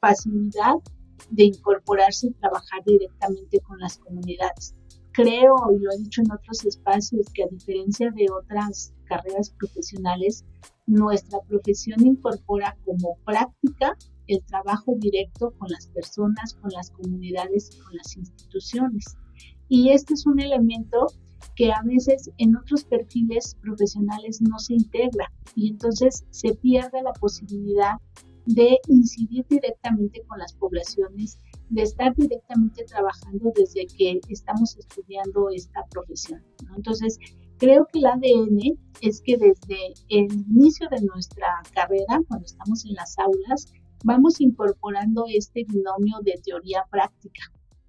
facilidad 0.00 0.74
de 1.30 1.44
incorporarse 1.44 2.28
y 2.28 2.32
trabajar 2.32 2.82
directamente 2.84 3.60
con 3.60 3.78
las 3.78 3.98
comunidades. 3.98 4.74
Creo, 5.12 5.54
y 5.74 5.78
lo 5.78 5.92
he 5.92 5.98
dicho 5.98 6.20
en 6.20 6.30
otros 6.30 6.64
espacios, 6.64 7.26
que 7.32 7.44
a 7.44 7.48
diferencia 7.48 8.10
de 8.10 8.26
otras 8.30 8.92
carreras 9.04 9.50
profesionales, 9.50 10.44
nuestra 10.86 11.40
profesión 11.48 12.06
incorpora 12.06 12.76
como 12.84 13.16
práctica 13.24 13.96
el 14.26 14.44
trabajo 14.44 14.94
directo 14.98 15.52
con 15.58 15.68
las 15.70 15.86
personas, 15.88 16.54
con 16.54 16.70
las 16.70 16.90
comunidades 16.90 17.70
y 17.74 17.80
con 17.80 17.96
las 17.96 18.16
instituciones. 18.16 19.16
Y 19.68 19.90
este 19.90 20.14
es 20.14 20.26
un 20.26 20.38
elemento 20.38 21.06
que 21.54 21.72
a 21.72 21.82
veces 21.84 22.30
en 22.38 22.56
otros 22.56 22.84
perfiles 22.84 23.56
profesionales 23.60 24.40
no 24.40 24.58
se 24.58 24.74
integra 24.74 25.30
y 25.54 25.70
entonces 25.70 26.24
se 26.30 26.54
pierde 26.54 27.02
la 27.02 27.12
posibilidad 27.12 27.96
de 28.46 28.78
incidir 28.88 29.44
directamente 29.48 30.22
con 30.26 30.38
las 30.38 30.52
poblaciones, 30.54 31.38
de 31.68 31.82
estar 31.82 32.14
directamente 32.14 32.84
trabajando 32.84 33.52
desde 33.54 33.86
que 33.86 34.20
estamos 34.28 34.76
estudiando 34.76 35.50
esta 35.50 35.84
profesión. 35.90 36.42
Entonces, 36.76 37.18
creo 37.58 37.86
que 37.92 37.98
el 37.98 38.06
ADN 38.06 38.78
es 39.00 39.20
que 39.20 39.36
desde 39.36 39.94
el 40.08 40.32
inicio 40.32 40.88
de 40.90 41.02
nuestra 41.02 41.46
carrera, 41.74 42.22
cuando 42.28 42.46
estamos 42.46 42.84
en 42.84 42.94
las 42.94 43.18
aulas, 43.18 43.72
vamos 44.04 44.40
incorporando 44.40 45.24
este 45.28 45.64
binomio 45.64 46.18
de 46.22 46.40
teoría 46.44 46.84
práctica. 46.90 47.42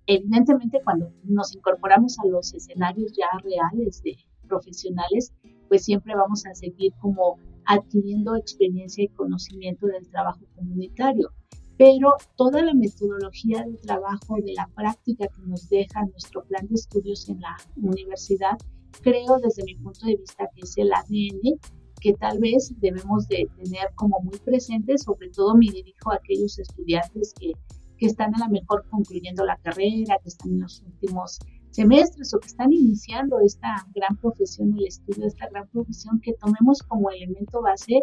Evidentemente, 0.08 0.80
cuando 0.84 1.12
nos 1.24 1.54
incorporamos 1.54 2.18
a 2.20 2.28
los 2.28 2.54
escenarios 2.54 3.12
ya 3.12 3.28
reales 3.44 4.02
de 4.04 4.16
profesionales, 4.48 5.34
pues 5.68 5.84
siempre 5.84 6.16
vamos 6.16 6.46
a 6.46 6.56
seguir 6.56 6.94
como 7.02 7.38
adquiriendo 7.66 8.36
experiencia 8.36 9.04
y 9.04 9.10
conocimiento 9.10 9.88
del 9.88 10.08
trabajo 10.10 10.40
comunitario. 10.56 11.32
Pero 11.78 12.14
toda 12.38 12.64
la 12.64 12.74
metodología 12.74 13.64
del 13.64 13.80
trabajo, 13.82 14.38
de 14.44 14.54
la 14.54 14.68
práctica 14.76 15.28
que 15.28 15.42
nos 15.46 15.70
deja 15.70 16.06
nuestro 16.06 16.44
plan 16.46 16.66
de 16.68 16.76
estudios 16.76 17.28
en 17.30 17.42
la 17.42 17.58
universidad, 17.76 18.58
creo 19.02 19.38
desde 19.44 19.64
mi 19.66 19.76
punto 19.76 20.06
de 20.06 20.16
vista 20.16 20.50
que 20.56 20.62
es 20.62 20.78
el 20.78 20.92
ADN 20.94 21.60
que 22.00 22.14
tal 22.14 22.40
vez 22.40 22.74
debemos 22.80 23.28
de 23.28 23.48
tener 23.58 23.92
como 23.96 24.20
muy 24.22 24.38
presentes, 24.40 25.04
sobre 25.04 25.30
todo 25.30 25.56
me 25.56 25.66
dirijo 25.66 26.12
a 26.12 26.16
aquellos 26.16 26.58
estudiantes 26.60 27.34
que, 27.40 27.54
que 27.98 28.06
están 28.06 28.34
a 28.36 28.46
lo 28.46 28.52
mejor 28.52 28.86
concluyendo 28.90 29.46
la 29.46 29.58
carrera, 29.58 30.18
que 30.22 30.30
están 30.30 30.52
en 30.52 30.62
los 30.62 30.82
últimos 30.82 31.40
semestres 31.72 32.34
o 32.34 32.40
que 32.40 32.48
están 32.48 32.72
iniciando 32.74 33.40
esta 33.40 33.86
gran 33.94 34.18
profesión, 34.18 34.74
el 34.78 34.88
estudio 34.88 35.22
de 35.22 35.28
esta 35.28 35.48
gran 35.50 35.68
profesión, 35.70 36.20
que 36.22 36.34
tomemos 36.34 36.82
como 36.88 37.10
elemento 37.12 37.62
base 37.62 38.02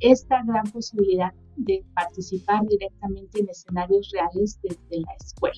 esta 0.00 0.42
gran 0.44 0.64
posibilidad 0.70 1.32
de 1.56 1.84
participar 1.94 2.66
directamente 2.68 3.40
en 3.40 3.48
escenarios 3.48 4.10
reales 4.12 4.58
desde 4.62 5.00
la 5.00 5.14
escuela. 5.18 5.56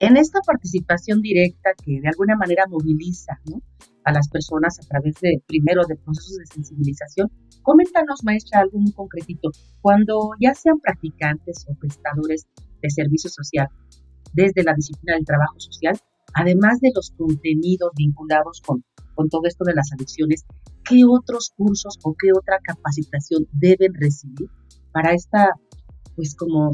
En 0.00 0.16
esta 0.16 0.38
participación 0.46 1.20
directa 1.20 1.70
que 1.84 2.00
de 2.00 2.08
alguna 2.08 2.36
manera 2.36 2.64
moviliza 2.68 3.40
a 4.04 4.12
las 4.12 4.28
personas 4.28 4.78
a 4.78 4.86
través 4.88 5.20
de, 5.20 5.42
primero, 5.46 5.82
de 5.86 5.96
procesos 5.96 6.36
de 6.36 6.46
sensibilización. 6.46 7.30
Coméntanos, 7.62 8.22
maestra, 8.24 8.60
algo 8.60 8.78
muy 8.78 8.92
concretito. 8.92 9.50
Cuando 9.82 10.30
ya 10.40 10.54
sean 10.54 10.78
practicantes 10.78 11.66
o 11.68 11.74
prestadores 11.74 12.46
de 12.82 12.90
servicio 12.90 13.30
social 13.30 13.68
desde 14.32 14.62
la 14.62 14.74
disciplina 14.74 15.16
del 15.16 15.24
trabajo 15.24 15.58
social, 15.58 15.98
además 16.34 16.80
de 16.80 16.92
los 16.94 17.10
contenidos 17.16 17.90
vinculados 17.96 18.60
con, 18.64 18.84
con 19.14 19.28
todo 19.28 19.42
esto 19.44 19.64
de 19.64 19.74
las 19.74 19.92
adicciones, 19.92 20.44
¿qué 20.84 21.02
otros 21.08 21.52
cursos 21.56 21.98
o 22.04 22.14
qué 22.14 22.28
otra 22.36 22.58
capacitación 22.62 23.46
deben 23.52 23.94
recibir 23.94 24.48
para 24.92 25.12
esta, 25.12 25.52
pues 26.16 26.34
como 26.34 26.70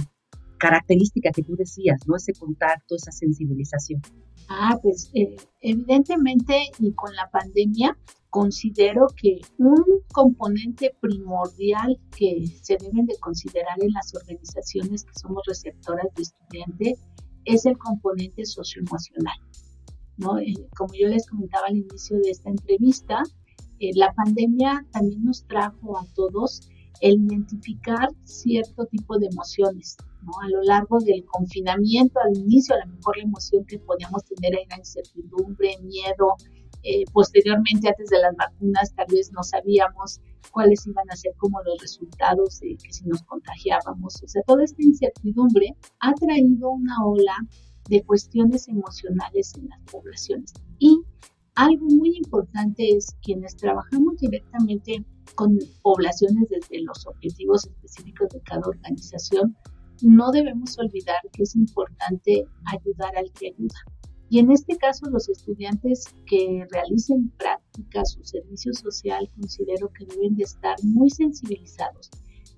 característica 0.59 1.31
que 1.31 1.43
tú 1.43 1.57
decías, 1.57 2.01
¿no? 2.07 2.17
Ese 2.17 2.33
contacto, 2.33 2.97
esa 2.97 3.13
sensibilización. 3.13 4.01
Ah, 4.49 4.79
pues 4.83 5.11
eh, 5.15 5.37
evidentemente 5.61 6.71
y 6.79 6.93
con 6.93 7.15
la 7.15 7.31
pandemia 7.31 7.97
considero 8.35 9.07
que 9.17 9.39
un 9.59 9.85
componente 10.13 10.93
primordial 11.01 11.97
que 12.19 12.45
se 12.61 12.77
deben 12.79 13.07
de 13.07 13.17
considerar 13.21 13.81
en 13.81 13.93
las 13.93 14.13
organizaciones 14.13 15.05
que 15.05 15.13
somos 15.21 15.45
receptoras 15.47 16.09
de 16.17 16.23
estudiantes 16.23 16.99
es 17.45 17.65
el 17.65 17.79
componente 17.79 18.45
socioemocional. 18.45 19.37
Eh, 20.45 20.67
como 20.77 20.93
yo 20.95 21.07
les 21.07 21.29
comentaba 21.29 21.67
al 21.69 21.77
inicio 21.77 22.19
de 22.19 22.31
esta 22.31 22.51
entrevista, 22.51 23.23
eh, 23.79 23.91
la 23.95 24.13
pandemia 24.15 24.85
también 24.91 25.23
nos 25.23 25.47
trajo 25.47 25.97
a 25.97 26.05
todos 26.17 26.69
el 27.03 27.23
identificar 27.27 28.09
cierto 28.25 28.87
tipo 28.87 29.17
de 29.17 29.27
emociones, 29.27 29.97
a 30.43 30.49
lo 30.49 30.63
largo 30.63 30.99
del 30.99 31.25
confinamiento, 31.27 32.19
al 32.19 32.37
inicio, 32.37 32.75
a 32.75 32.85
lo 32.85 32.95
mejor 32.95 33.17
la 33.17 33.25
emoción 33.25 33.65
que 33.67 33.79
podíamos 33.79 34.25
tener 34.25 34.59
era 34.59 34.77
incertidumbre, 34.77 35.77
miedo. 35.83 36.35
Eh, 36.85 37.05
posteriormente, 37.13 37.89
antes 37.89 38.11
de 38.11 38.21
las 38.21 38.37
vacunas, 38.37 38.95
tal 38.95 39.07
vez 39.11 39.33
no 39.33 39.43
sabíamos 39.43 40.21
cuáles 40.51 40.87
iban 40.87 41.11
a 41.11 41.17
ser 41.17 41.33
como 41.39 41.63
los 41.63 41.81
resultados 41.81 42.61
que 42.61 42.93
si 42.93 43.05
nos 43.07 43.23
contagiábamos. 43.23 44.23
O 44.23 44.29
sea, 44.29 44.43
toda 44.47 44.65
esta 44.65 44.83
incertidumbre 44.83 45.75
ha 46.01 46.13
traído 46.13 46.71
una 46.71 46.95
ola 47.05 47.37
de 47.89 48.03
cuestiones 48.03 48.69
emocionales 48.69 49.55
en 49.57 49.69
las 49.69 49.81
poblaciones. 49.91 50.53
Y 50.79 51.01
algo 51.55 51.87
muy 51.87 52.17
importante 52.17 52.89
es 52.97 53.17
quienes 53.23 53.57
trabajamos 53.57 54.17
directamente 54.19 55.05
con 55.35 55.59
poblaciones 55.83 56.49
desde 56.51 56.83
los 56.83 57.07
objetivos 57.07 57.67
específicos 57.67 58.29
de 58.29 58.41
cada 58.43 58.63
organización, 58.67 59.57
no 60.03 60.31
debemos 60.33 60.79
olvidar 60.79 61.19
que 61.33 61.45
es 61.45 61.55
importante 61.55 62.45
ayudar 62.67 63.17
al 63.17 63.31
que 63.33 63.49
ayuda. 63.49 63.75
Y 64.35 64.41
en 64.41 64.51
este 64.51 64.77
caso, 64.77 65.09
los 65.11 65.29
estudiantes 65.29 66.07
que 66.27 66.67
realicen 66.69 67.31
prácticas 67.39 68.19
o 68.21 68.25
servicio 68.25 68.75
social 68.75 69.31
considero 69.37 69.89
que 69.97 70.07
deben 70.07 70.35
de 70.35 70.43
estar 70.43 70.75
muy 70.83 71.09
sensibilizados 71.09 72.11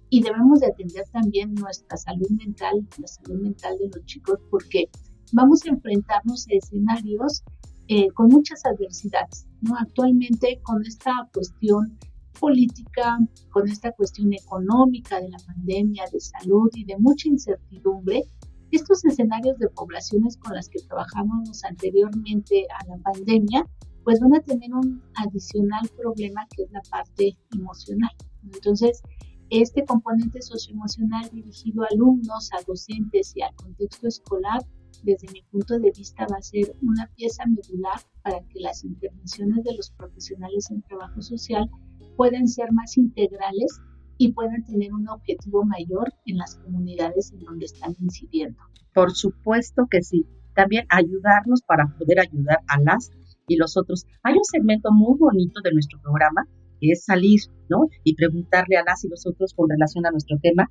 y 0.08 0.22
debemos 0.22 0.60
de 0.60 0.68
atender 0.68 1.04
también 1.12 1.54
nuestra 1.54 1.98
salud 1.98 2.30
mental, 2.30 2.88
la 2.96 3.06
salud 3.06 3.42
mental 3.42 3.76
de 3.78 3.90
los 3.94 4.06
chicos, 4.06 4.38
porque 4.50 4.88
vamos 5.34 5.66
a 5.66 5.68
enfrentarnos 5.68 6.46
a 6.48 6.54
escenarios 6.54 7.44
eh, 7.88 8.08
con 8.12 8.28
muchas 8.28 8.64
adversidades. 8.64 9.46
¿no? 9.60 9.76
Actualmente, 9.78 10.58
con 10.62 10.82
esta 10.82 11.28
cuestión 11.30 11.98
política, 12.40 13.18
con 13.50 13.68
esta 13.68 13.92
cuestión 13.92 14.32
económica 14.32 15.20
de 15.20 15.28
la 15.28 15.38
pandemia, 15.46 16.04
de 16.10 16.20
salud 16.20 16.70
y 16.74 16.86
de 16.86 16.96
mucha 16.96 17.28
incertidumbre, 17.28 18.22
estos 18.70 19.04
escenarios 19.04 19.58
de 19.58 19.68
poblaciones 19.70 20.36
con 20.36 20.54
las 20.54 20.68
que 20.68 20.80
trabajábamos 20.80 21.64
anteriormente 21.64 22.66
a 22.80 22.86
la 22.88 22.98
pandemia, 22.98 23.66
pues 24.04 24.20
van 24.20 24.34
a 24.34 24.40
tener 24.40 24.72
un 24.74 25.02
adicional 25.14 25.88
problema 25.96 26.46
que 26.54 26.62
es 26.64 26.70
la 26.70 26.82
parte 26.90 27.36
emocional. 27.52 28.10
Entonces, 28.52 29.02
este 29.50 29.84
componente 29.84 30.42
socioemocional 30.42 31.28
dirigido 31.30 31.82
a 31.82 31.88
alumnos, 31.92 32.50
a 32.52 32.62
docentes 32.66 33.32
y 33.36 33.42
al 33.42 33.54
contexto 33.54 34.08
escolar, 34.08 34.60
desde 35.02 35.30
mi 35.32 35.42
punto 35.42 35.78
de 35.78 35.92
vista, 35.96 36.26
va 36.30 36.38
a 36.38 36.42
ser 36.42 36.74
una 36.82 37.06
pieza 37.14 37.44
medular 37.46 38.00
para 38.22 38.40
que 38.48 38.60
las 38.60 38.82
intervenciones 38.84 39.62
de 39.64 39.74
los 39.74 39.90
profesionales 39.90 40.70
en 40.70 40.82
trabajo 40.82 41.20
social 41.22 41.70
pueden 42.16 42.48
ser 42.48 42.72
más 42.72 42.96
integrales 42.96 43.80
y 44.18 44.32
puedan 44.32 44.64
tener 44.64 44.92
un 44.92 45.08
objetivo 45.08 45.64
mayor 45.64 46.12
en 46.24 46.38
las 46.38 46.56
comunidades 46.56 47.32
en 47.32 47.40
donde 47.40 47.66
están 47.66 47.94
incidiendo. 48.00 48.58
Por 48.94 49.12
supuesto 49.12 49.86
que 49.90 50.02
sí. 50.02 50.26
También 50.54 50.86
ayudarnos 50.88 51.60
para 51.62 51.86
poder 51.98 52.20
ayudar 52.20 52.60
a 52.66 52.80
las 52.80 53.10
y 53.46 53.56
los 53.56 53.76
otros. 53.76 54.06
Hay 54.22 54.34
un 54.34 54.44
segmento 54.44 54.90
muy 54.90 55.18
bonito 55.18 55.60
de 55.62 55.72
nuestro 55.72 56.00
programa 56.00 56.46
que 56.80 56.92
es 56.92 57.04
salir, 57.04 57.40
¿no? 57.68 57.88
Y 58.04 58.14
preguntarle 58.14 58.76
a 58.76 58.84
las 58.84 59.04
y 59.04 59.08
los 59.08 59.26
otros 59.26 59.52
con 59.54 59.68
relación 59.68 60.06
a 60.06 60.10
nuestro 60.10 60.38
tema 60.40 60.70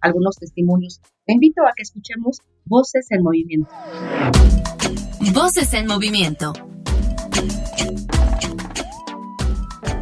algunos 0.00 0.36
testimonios. 0.36 1.00
Te 1.26 1.34
invito 1.34 1.62
a 1.62 1.72
que 1.76 1.82
escuchemos 1.82 2.38
Voces 2.64 3.06
en 3.10 3.22
Movimiento. 3.22 3.70
Voces 5.34 5.72
en 5.74 5.86
Movimiento. 5.86 6.52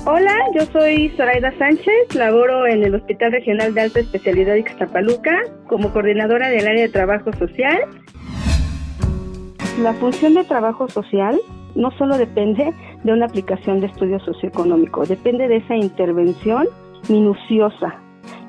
Hola, 0.07 0.37
yo 0.55 0.67
soy 0.67 1.09
Zoraida 1.17 1.51
Sánchez, 1.57 2.15
laboro 2.15 2.67
en 2.67 2.83
el 2.83 2.95
Hospital 2.95 3.33
Regional 3.33 3.73
de 3.73 3.81
Alta 3.81 4.01
Especialidad 4.01 4.57
Ixtapaluca 4.57 5.33
como 5.67 5.95
coordinadora 5.95 6.51
del 6.51 6.69
área 6.69 6.83
de 6.83 6.91
trabajo 6.91 7.33
social. 7.33 7.79
La 9.81 9.95
función 9.95 10.35
de 10.35 10.45
trabajo 10.45 10.91
social 10.91 11.41
no 11.75 11.91
solo 11.93 12.19
depende 12.19 12.71
de 13.03 13.13
una 13.15 13.25
aplicación 13.25 13.81
de 13.81 13.87
estudio 13.87 14.21
socioeconómico, 14.21 15.07
depende 15.07 15.49
de 15.49 15.57
esa 15.57 15.75
intervención 15.75 16.69
minuciosa. 17.09 17.95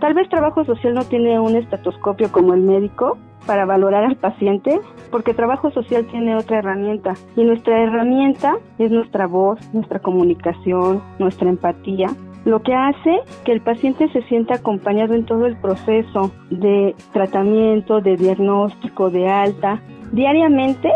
Tal 0.02 0.14
vez 0.14 0.28
trabajo 0.28 0.66
social 0.66 0.94
no 0.94 1.06
tiene 1.06 1.40
un 1.40 1.56
estetoscopio 1.56 2.34
como 2.34 2.54
el 2.54 2.64
médico 2.64 3.18
para 3.46 3.66
valorar 3.66 4.04
al 4.06 4.16
paciente, 4.16 4.80
porque 5.12 5.34
trabajo 5.34 5.72
social 5.72 6.06
tiene 6.08 6.36
otra 6.36 6.60
herramienta 6.60 7.14
y 7.36 7.44
nuestra 7.44 7.82
herramienta 7.82 8.56
es 8.80 8.92
nuestra 8.92 9.28
voz, 9.28 9.60
nuestra 9.74 10.00
comunicación, 10.00 11.02
nuestra 11.20 11.50
empatía, 11.50 12.08
lo 12.46 12.62
que 12.62 12.74
hace 12.74 13.22
que 13.44 13.52
el 13.52 13.62
paciente 13.62 14.08
se 14.10 14.22
sienta 14.24 14.56
acompañado 14.56 15.16
en 15.16 15.26
todo 15.26 15.48
el 15.48 15.58
proceso 15.58 16.32
de 16.52 16.96
tratamiento, 17.12 18.02
de 18.02 18.16
diagnóstico, 18.18 19.10
de 19.10 19.28
alta. 19.28 19.82
Diariamente 20.12 20.90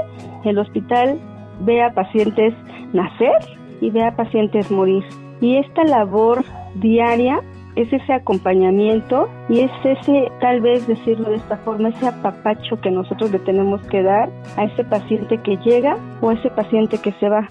el 0.46 0.60
hospital 0.60 1.20
ve 1.62 1.82
a 1.82 1.92
pacientes 1.94 2.54
nacer 2.94 3.34
y 3.82 3.90
ve 3.90 4.06
a 4.06 4.16
pacientes 4.16 4.70
morir. 4.70 5.04
Y 5.42 5.58
esta 5.58 5.84
labor 5.84 6.44
diaria 6.76 7.40
es 7.82 7.94
ese 7.94 8.12
acompañamiento 8.12 9.30
y 9.48 9.62
es 9.62 9.72
ese, 9.86 10.30
tal 10.42 10.60
vez 10.60 10.86
decirlo 10.86 11.30
de 11.30 11.38
esta 11.38 11.58
forma, 11.60 11.90
ese 11.90 12.08
apapacho 12.08 12.82
que 12.82 12.92
nosotros 12.92 13.32
le 13.32 13.40
tenemos 13.40 13.82
que 13.88 14.04
dar 14.04 14.30
a 14.58 14.66
ese 14.66 14.84
paciente 14.84 15.38
que 15.42 15.56
llega 15.58 15.98
o 16.20 16.30
a 16.30 16.34
ese 16.34 16.50
paciente 16.50 16.98
que 17.02 17.14
se 17.14 17.30
va. 17.30 17.48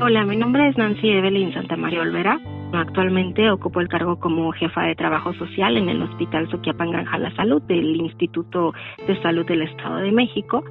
Hola, 0.00 0.24
mi 0.24 0.36
nombre 0.36 0.68
es 0.68 0.76
Nancy 0.76 1.08
Evelyn 1.08 1.54
Santa 1.54 1.76
María 1.76 2.00
Olvera. 2.00 2.40
Actualmente 2.72 3.48
ocupo 3.48 3.80
el 3.80 3.88
cargo 3.88 4.18
como 4.18 4.50
jefa 4.52 4.82
de 4.82 4.96
trabajo 4.96 5.32
social 5.34 5.76
en 5.76 5.88
el 5.88 6.02
Hospital 6.02 6.50
Soquiapan 6.50 6.90
Granja 6.90 7.18
La 7.18 7.34
Salud 7.36 7.62
del 7.62 7.94
Instituto 7.94 8.74
de 9.06 9.22
Salud 9.22 9.46
del 9.46 9.62
Estado 9.62 9.98
de 9.98 10.10
México. 10.10 10.64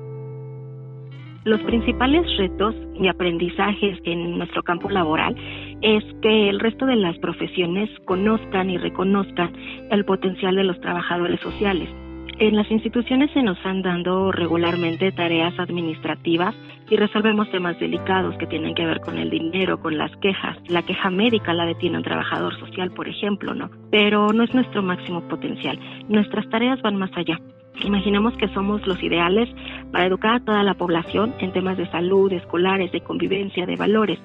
Los 1.45 1.61
principales 1.61 2.25
retos 2.37 2.75
y 2.99 3.07
aprendizajes 3.07 3.99
en 4.03 4.37
nuestro 4.37 4.61
campo 4.63 4.89
laboral 4.89 5.35
es 5.81 6.03
que 6.21 6.49
el 6.49 6.59
resto 6.59 6.85
de 6.85 6.95
las 6.95 7.17
profesiones 7.19 7.89
conozcan 8.05 8.69
y 8.69 8.77
reconozcan 8.77 9.53
el 9.91 10.05
potencial 10.05 10.55
de 10.55 10.63
los 10.63 10.79
trabajadores 10.81 11.39
sociales. 11.41 11.89
En 12.37 12.57
las 12.57 12.69
instituciones 12.69 13.31
se 13.31 13.41
nos 13.41 13.57
han 13.65 13.81
dando 13.81 14.29
regularmente 14.33 15.13
tareas 15.13 15.57
administrativas 15.57 16.53
y 16.89 16.97
resolvemos 16.97 17.49
temas 17.49 17.79
delicados 17.79 18.37
que 18.37 18.45
tienen 18.45 18.75
que 18.75 18.85
ver 18.85 18.99
con 18.99 19.17
el 19.17 19.29
dinero, 19.29 19.79
con 19.79 19.97
las 19.97 20.13
quejas. 20.17 20.57
La 20.67 20.83
queja 20.83 21.09
médica 21.09 21.53
la 21.53 21.65
detiene 21.65 21.97
un 21.97 22.03
trabajador 22.03 22.53
social, 22.59 22.91
por 22.91 23.07
ejemplo, 23.07 23.55
¿no? 23.55 23.69
Pero 23.89 24.33
no 24.33 24.43
es 24.43 24.53
nuestro 24.53 24.83
máximo 24.83 25.21
potencial. 25.29 25.79
Nuestras 26.09 26.49
tareas 26.49 26.81
van 26.81 26.97
más 26.97 27.11
allá. 27.15 27.39
Imaginamos 27.83 28.35
que 28.37 28.47
somos 28.49 28.85
los 28.87 29.01
ideales 29.03 29.49
para 29.91 30.05
educar 30.05 30.35
a 30.35 30.39
toda 30.39 30.63
la 30.63 30.75
población 30.75 31.33
en 31.39 31.51
temas 31.51 31.77
de 31.77 31.89
salud, 31.89 32.31
escolares, 32.31 32.91
de 32.91 33.01
convivencia, 33.01 33.65
de 33.65 33.75
valores. 33.75 34.19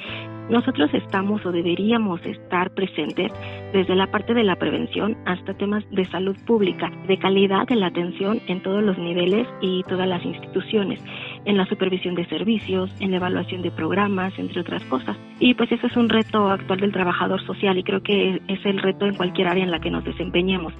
Nosotros 0.50 0.92
estamos 0.94 1.46
o 1.46 1.52
deberíamos 1.52 2.20
estar 2.26 2.74
presentes 2.74 3.30
desde 3.72 3.94
la 3.94 4.08
parte 4.10 4.34
de 4.34 4.42
la 4.42 4.56
prevención 4.56 5.16
hasta 5.24 5.54
temas 5.54 5.84
de 5.92 6.04
salud 6.06 6.36
pública, 6.44 6.90
de 7.06 7.20
calidad 7.20 7.68
de 7.68 7.76
la 7.76 7.86
atención 7.86 8.40
en 8.48 8.60
todos 8.60 8.82
los 8.82 8.98
niveles 8.98 9.46
y 9.60 9.84
todas 9.84 10.08
las 10.08 10.24
instituciones, 10.24 11.00
en 11.44 11.56
la 11.56 11.66
supervisión 11.66 12.16
de 12.16 12.26
servicios, 12.26 12.90
en 12.98 13.12
la 13.12 13.18
evaluación 13.18 13.62
de 13.62 13.70
programas, 13.70 14.36
entre 14.40 14.60
otras 14.60 14.82
cosas. 14.86 15.16
Y 15.38 15.54
pues 15.54 15.70
ese 15.70 15.86
es 15.86 15.96
un 15.96 16.08
reto 16.08 16.48
actual 16.48 16.80
del 16.80 16.92
trabajador 16.92 17.40
social 17.46 17.78
y 17.78 17.84
creo 17.84 18.02
que 18.02 18.42
es 18.48 18.66
el 18.66 18.80
reto 18.80 19.06
en 19.06 19.14
cualquier 19.14 19.46
área 19.46 19.62
en 19.62 19.70
la 19.70 19.78
que 19.78 19.92
nos 19.92 20.04
desempeñemos. 20.04 20.74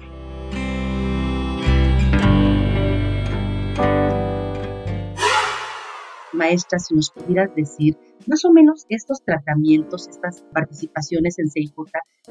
Maestra, 6.33 6.77
si 6.77 6.93
nos 6.93 7.09
pudieras 7.11 7.55
decir 7.55 7.95
más 8.27 8.45
o 8.45 8.51
menos 8.51 8.85
estos 8.89 9.21
tratamientos, 9.23 10.07
estas 10.07 10.43
participaciones 10.53 11.39
en 11.39 11.49
CIJ, 11.49 11.73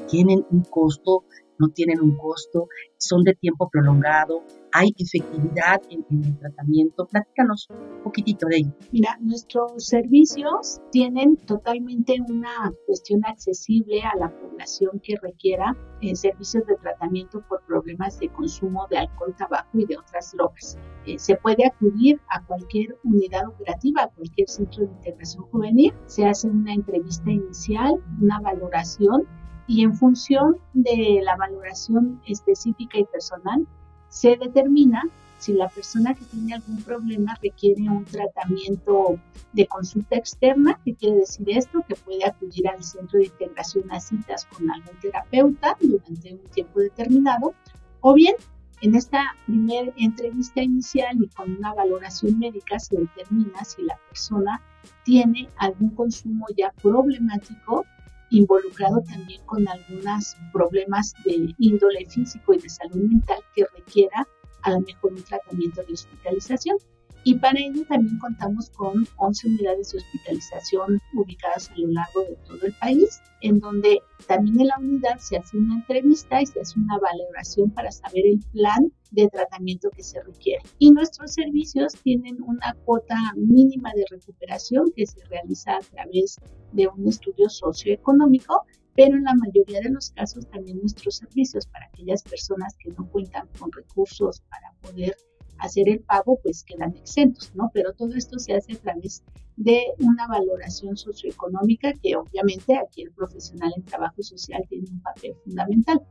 ¿tienen 0.09 0.45
un 0.49 0.63
costo? 0.63 1.23
¿No 1.61 1.69
tienen 1.69 2.01
un 2.01 2.17
costo? 2.17 2.69
¿Son 2.97 3.21
de 3.21 3.35
tiempo 3.35 3.69
prolongado? 3.71 4.43
¿Hay 4.73 4.89
efectividad 4.97 5.79
en, 5.91 6.03
el 6.09 6.39
tratamiento? 6.39 7.05
Platícanos 7.05 7.67
un 7.69 8.03
poquitito 8.03 8.47
de 8.47 8.57
ello. 8.57 8.71
Mira, 8.91 9.15
nuestros 9.21 9.85
servicios 9.85 10.81
tienen 10.91 11.37
totalmente 11.45 12.15
una 12.27 12.73
cuestión 12.87 13.21
accesible 13.25 14.01
a 14.01 14.17
la 14.17 14.35
población 14.35 14.99
que 15.03 15.13
requiera 15.21 15.77
eh, 16.01 16.15
servicios 16.15 16.65
de 16.65 16.77
tratamiento 16.77 17.43
por 17.47 17.63
problemas 17.67 18.17
de 18.17 18.29
consumo 18.29 18.87
de 18.89 18.97
alcohol, 18.97 19.35
tabaco 19.37 19.77
y 19.77 19.85
de 19.85 19.97
otras 19.99 20.31
drogas. 20.31 20.79
Eh, 21.05 21.19
se 21.19 21.35
puede 21.35 21.67
acudir 21.67 22.19
a 22.29 22.43
cualquier 22.43 22.97
unidad 23.03 23.47
operativa, 23.49 24.03
a 24.03 24.07
cualquier 24.07 24.49
centro 24.49 24.85
de 24.85 24.91
integración 24.93 25.43
juvenil, 25.51 25.93
se 26.07 26.25
hace 26.25 26.47
una 26.47 26.73
entrevista 26.73 27.29
inicial, 27.29 28.03
una 28.19 28.39
valoración 28.39 29.27
y 29.67 29.83
en 29.83 29.93
función 29.95 30.57
de 30.73 31.21
la 31.23 31.35
valoración 31.35 32.21
específica 32.25 32.97
y 32.97 33.05
personal 33.05 33.67
se 34.09 34.35
determina 34.37 35.03
si 35.41 35.53
la 35.53 35.69
persona 35.69 36.13
que 36.13 36.23
tiene 36.25 36.53
algún 36.53 36.83
problema 36.83 37.35
requiere 37.41 37.89
un 37.89 38.05
tratamiento 38.05 39.19
de 39.53 39.65
consulta 39.65 40.15
externa, 40.15 40.79
que 40.85 40.93
quiere 40.93 41.15
decir 41.15 41.49
esto, 41.49 41.83
que 41.87 41.95
puede 41.95 42.23
acudir 42.23 42.67
al 42.67 42.83
centro 42.83 43.17
de 43.17 43.25
integración 43.25 43.91
a 43.91 43.99
citas 43.99 44.45
con 44.45 44.69
algún 44.69 44.99
terapeuta 44.99 45.75
durante 45.81 46.33
un 46.33 46.49
tiempo 46.51 46.79
determinado, 46.79 47.55
o 48.01 48.13
bien 48.13 48.35
en 48.81 48.95
esta 48.95 49.35
primera 49.47 49.91
entrevista 49.95 50.61
inicial 50.61 51.17
y 51.19 51.27
con 51.29 51.55
una 51.55 51.73
valoración 51.73 52.37
médica 52.37 52.77
se 52.79 52.97
determina 52.97 53.63
si 53.63 53.83
la 53.83 53.97
persona 54.09 54.61
tiene 55.03 55.49
algún 55.57 55.89
consumo 55.89 56.45
ya 56.55 56.71
problemático 56.81 57.85
involucrado 58.31 59.01
también 59.01 59.41
con 59.45 59.67
algunos 59.67 60.35
problemas 60.51 61.13
de 61.25 61.53
índole 61.59 62.05
físico 62.05 62.53
y 62.53 62.59
de 62.59 62.69
salud 62.69 62.95
mental 62.95 63.39
que 63.53 63.65
requiera 63.75 64.27
a 64.63 64.71
lo 64.71 64.81
mejor 64.81 65.13
un 65.13 65.23
tratamiento 65.23 65.83
de 65.83 65.93
hospitalización. 65.93 66.77
Y 67.23 67.35
para 67.35 67.59
ello 67.59 67.85
también 67.87 68.17
contamos 68.17 68.69
con 68.71 69.07
11 69.17 69.47
unidades 69.47 69.91
de 69.91 69.99
hospitalización 69.99 70.99
ubicadas 71.13 71.69
a 71.69 71.77
lo 71.77 71.87
largo 71.89 72.21
de 72.21 72.35
todo 72.47 72.59
el 72.63 72.73
país, 72.73 73.21
en 73.41 73.59
donde 73.59 74.01
también 74.27 74.59
en 74.59 74.67
la 74.67 74.77
unidad 74.79 75.19
se 75.19 75.37
hace 75.37 75.57
una 75.57 75.75
entrevista 75.75 76.41
y 76.41 76.47
se 76.47 76.61
hace 76.61 76.79
una 76.79 76.97
valoración 76.97 77.69
para 77.71 77.91
saber 77.91 78.25
el 78.25 78.39
plan 78.51 78.91
de 79.11 79.27
tratamiento 79.27 79.89
que 79.91 80.03
se 80.03 80.21
requiere. 80.23 80.63
Y 80.79 80.91
nuestros 80.91 81.33
servicios 81.33 81.93
tienen 82.03 82.37
una 82.41 82.75
cuota 82.85 83.15
mínima 83.35 83.91
de 83.95 84.05
recuperación 84.09 84.91
que 84.95 85.05
se 85.05 85.23
realiza 85.25 85.77
a 85.77 85.81
través 85.81 86.37
de 86.71 86.87
un 86.87 87.07
estudio 87.07 87.49
socioeconómico 87.49 88.65
pero 88.95 89.15
en 89.15 89.23
la 89.23 89.33
mayoría 89.35 89.79
de 89.79 89.89
los 89.89 90.11
casos 90.11 90.45
también 90.49 90.79
nuestros 90.79 91.17
servicios 91.17 91.65
para 91.67 91.85
aquellas 91.85 92.23
personas 92.23 92.75
que 92.77 92.91
no 92.91 93.09
cuentan 93.09 93.47
con 93.57 93.71
recursos 93.71 94.41
para 94.49 94.73
poder 94.81 95.15
hacer 95.61 95.87
el 95.87 95.99
pago, 95.99 96.39
pues 96.43 96.63
quedan 96.63 96.95
exentos, 96.97 97.53
¿no? 97.55 97.69
Pero 97.73 97.93
todo 97.93 98.13
esto 98.15 98.39
se 98.39 98.53
hace 98.53 98.73
a 98.73 98.77
través 98.77 99.23
de 99.55 99.83
una 99.99 100.27
valoración 100.27 100.97
socioeconómica 100.97 101.93
que 101.93 102.15
obviamente 102.15 102.77
aquí 102.77 103.03
el 103.03 103.11
profesional 103.11 103.71
en 103.75 103.85
trabajo 103.85 104.21
social 104.23 104.63
tiene 104.67 104.89
un 104.91 105.01
papel 105.01 105.35
fundamental. 105.43 106.01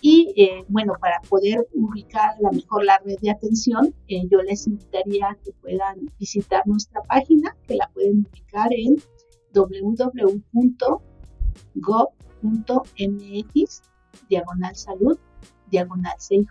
Y 0.00 0.32
eh, 0.36 0.64
bueno, 0.68 0.92
para 1.00 1.20
poder 1.28 1.66
ubicar 1.74 2.30
a 2.30 2.40
lo 2.40 2.52
mejor 2.52 2.84
la 2.84 2.98
red 3.04 3.18
de 3.20 3.30
atención, 3.30 3.92
eh, 4.06 4.22
yo 4.30 4.40
les 4.42 4.68
invitaría 4.68 5.30
a 5.30 5.34
que 5.34 5.52
puedan 5.60 6.08
visitar 6.18 6.64
nuestra 6.66 7.02
página, 7.02 7.56
que 7.66 7.74
la 7.74 7.90
pueden 7.92 8.24
ubicar 8.30 8.72
en 8.72 8.96
www.gov.mx, 9.52 10.42
diagonal 14.28 14.76
salud, 14.76 15.18
diagonal 15.68 16.14
CIJ. 16.20 16.46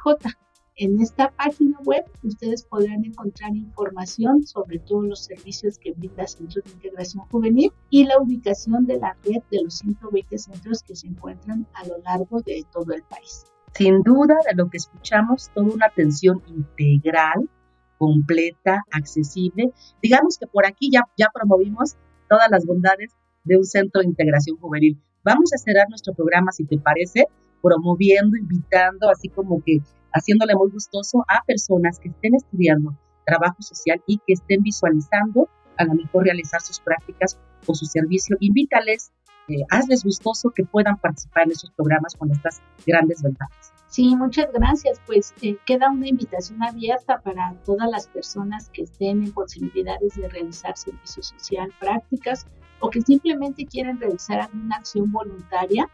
En 0.82 1.02
esta 1.02 1.30
página 1.32 1.78
web 1.84 2.06
ustedes 2.24 2.64
podrán 2.64 3.04
encontrar 3.04 3.54
información 3.54 4.48
sobre 4.48 4.80
todos 4.80 5.06
los 5.06 5.26
servicios 5.26 5.78
que 5.78 5.92
brinda 5.92 6.26
Centro 6.26 6.62
de 6.64 6.72
Integración 6.72 7.26
Juvenil 7.26 7.74
y 7.90 8.06
la 8.06 8.18
ubicación 8.18 8.86
de 8.86 8.98
la 8.98 9.14
red 9.26 9.42
de 9.52 9.62
los 9.62 9.74
120 9.80 10.38
centros 10.38 10.82
que 10.84 10.96
se 10.96 11.08
encuentran 11.08 11.68
a 11.74 11.86
lo 11.86 11.98
largo 11.98 12.40
de 12.44 12.66
todo 12.72 12.94
el 12.94 13.04
país. 13.04 13.44
Sin 13.74 14.04
duda 14.04 14.38
de 14.50 14.56
lo 14.56 14.70
que 14.70 14.78
escuchamos, 14.78 15.52
toda 15.54 15.68
una 15.68 15.88
atención 15.88 16.42
integral 16.48 17.50
completa, 17.98 18.82
accesible. 18.90 19.74
Digamos 20.02 20.38
que 20.38 20.48
por 20.48 20.66
aquí 20.66 20.90
ya, 20.90 21.02
ya 21.18 21.28
promovimos 21.34 21.98
todas 22.30 22.50
las 22.50 22.66
bondades 22.66 23.12
de 23.44 23.58
un 23.58 23.66
centro 23.66 24.00
de 24.00 24.08
integración 24.08 24.56
juvenil. 24.56 24.98
Vamos 25.26 25.52
a 25.54 25.58
cerrar 25.58 25.90
nuestro 25.90 26.14
programa, 26.14 26.54
si 26.54 26.64
te 26.64 26.78
parece, 26.78 27.26
promoviendo, 27.62 28.38
invitando, 28.38 29.10
así 29.10 29.28
como 29.28 29.62
que 29.62 29.82
haciéndole 30.14 30.56
muy 30.56 30.70
gustoso 30.72 31.26
a 31.28 31.44
personas 31.44 32.00
que 32.00 32.10
estén 32.10 32.36
estudiando 32.36 32.96
trabajo 33.26 33.62
social 33.62 34.02
y 34.08 34.18
que 34.26 34.34
estén 34.34 34.62
visualizando 34.62 35.48
a 35.78 35.86
lo 35.86 35.94
mejor 35.94 36.26
realizar 36.26 36.62
sus 36.62 36.80
prácticas 36.80 37.38
o 37.66 37.74
su 37.74 37.86
servicio. 37.86 38.36
Invítales, 38.40 39.12
eh, 39.48 39.64
hazles 39.70 40.04
gustoso 40.04 40.52
que 40.52 40.64
puedan 40.64 40.98
participar 40.98 41.44
en 41.44 41.52
esos 41.52 41.72
programas 41.72 42.16
con 42.16 42.32
estas 42.32 42.62
grandes 42.86 43.22
ventajas. 43.22 43.72
Sí, 43.88 44.16
muchas 44.16 44.52
gracias. 44.54 45.02
Pues 45.06 45.34
eh, 45.42 45.58
queda 45.66 45.90
una 45.90 46.08
invitación 46.08 46.62
abierta 46.62 47.20
para 47.22 47.56
todas 47.66 47.90
las 47.90 48.08
personas 48.08 48.70
que 48.70 48.84
estén 48.84 49.24
en 49.24 49.32
posibilidades 49.32 50.16
de 50.16 50.28
realizar 50.28 50.78
servicio 50.78 51.24
social, 51.24 51.74
prácticas 51.80 52.46
o 52.82 52.90
que 52.90 53.02
simplemente 53.02 53.66
quieren 53.66 54.00
realizar 54.00 54.42
alguna 54.42 54.76
acción 54.78 55.12
voluntaria 55.12 55.90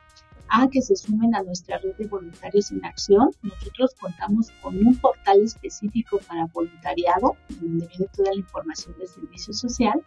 a 0.49 0.67
que 0.69 0.81
se 0.81 0.95
sumen 0.95 1.35
a 1.35 1.43
nuestra 1.43 1.77
red 1.79 1.95
de 1.95 2.07
voluntarios 2.07 2.71
en 2.71 2.85
acción. 2.85 3.31
Nosotros 3.41 3.93
contamos 3.99 4.51
con 4.61 4.77
un 4.77 4.95
portal 4.97 5.41
específico 5.41 6.19
para 6.27 6.45
voluntariado, 6.47 7.35
donde 7.59 7.87
viene 7.87 8.07
toda 8.15 8.31
la 8.31 8.37
información 8.37 8.97
del 8.97 9.07
servicio 9.07 9.53
social, 9.53 10.01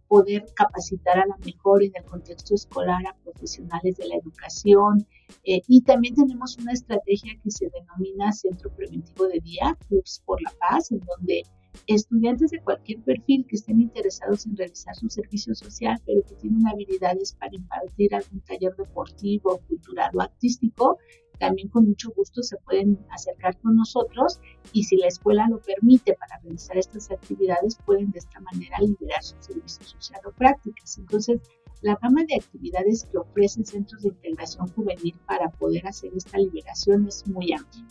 poder 0.07 0.45
capacitar 0.55 1.17
a 1.17 1.25
la 1.25 1.37
mejor 1.45 1.83
en 1.83 1.91
el 1.95 2.03
contexto 2.05 2.55
escolar 2.55 3.05
a 3.07 3.15
profesionales 3.23 3.97
de 3.97 4.07
la 4.07 4.15
educación. 4.15 5.07
Eh, 5.43 5.61
y 5.67 5.81
también 5.81 6.15
tenemos 6.15 6.57
una 6.57 6.73
estrategia 6.73 7.37
que 7.43 7.51
se 7.51 7.69
denomina 7.69 8.31
Centro 8.31 8.73
Preventivo 8.75 9.27
de 9.27 9.39
Día, 9.39 9.77
Clubs 9.87 10.21
por 10.25 10.41
la 10.41 10.51
Paz, 10.59 10.91
en 10.91 10.99
donde 10.99 11.43
estudiantes 11.87 12.51
de 12.51 12.61
cualquier 12.61 13.01
perfil 13.01 13.45
que 13.47 13.55
estén 13.55 13.81
interesados 13.81 14.45
en 14.45 14.55
realizar 14.55 14.95
su 14.95 15.09
servicio 15.09 15.53
social, 15.55 15.99
pero 16.05 16.23
que 16.23 16.35
tienen 16.35 16.67
habilidades 16.67 17.33
para 17.33 17.55
impartir 17.55 18.15
algún 18.15 18.41
taller 18.41 18.75
deportivo, 18.75 19.59
cultural 19.67 20.11
o 20.13 20.21
artístico, 20.21 20.97
también 21.39 21.69
con 21.69 21.87
mucho 21.87 22.11
gusto 22.15 22.43
se 22.43 22.57
pueden 22.57 23.05
acercar 23.09 23.59
con 23.61 23.75
nosotros 23.75 24.39
y 24.73 24.83
si 24.83 24.97
la 24.97 25.07
escuela 25.07 25.47
lo 25.49 25.59
permite 25.59 26.13
para 26.13 26.39
realizar 26.41 26.77
estas 26.77 27.11
actividades, 27.11 27.77
pueden 27.85 28.11
de 28.11 28.19
esta 28.19 28.39
manera 28.39 28.77
liberar 28.79 29.23
su 29.23 29.35
servicio 29.39 29.85
social 29.85 30.21
o 30.25 30.31
prácticas. 30.31 30.97
Entonces, 30.97 31.41
la 31.81 31.97
gama 32.01 32.23
de 32.27 32.35
actividades 32.35 33.05
que 33.05 33.17
ofrecen 33.17 33.65
centros 33.65 34.01
de 34.01 34.09
integración 34.09 34.67
juvenil 34.69 35.15
para 35.27 35.49
poder 35.49 35.87
hacer 35.87 36.11
esta 36.15 36.37
liberación 36.37 37.07
es 37.07 37.27
muy 37.27 37.53
amplia. 37.53 37.85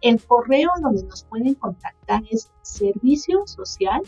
El 0.00 0.22
correo 0.22 0.70
donde 0.80 1.02
nos 1.04 1.24
pueden 1.24 1.54
contactar 1.54 2.22
es 2.30 2.50
servicio 2.62 3.46
social 3.46 4.02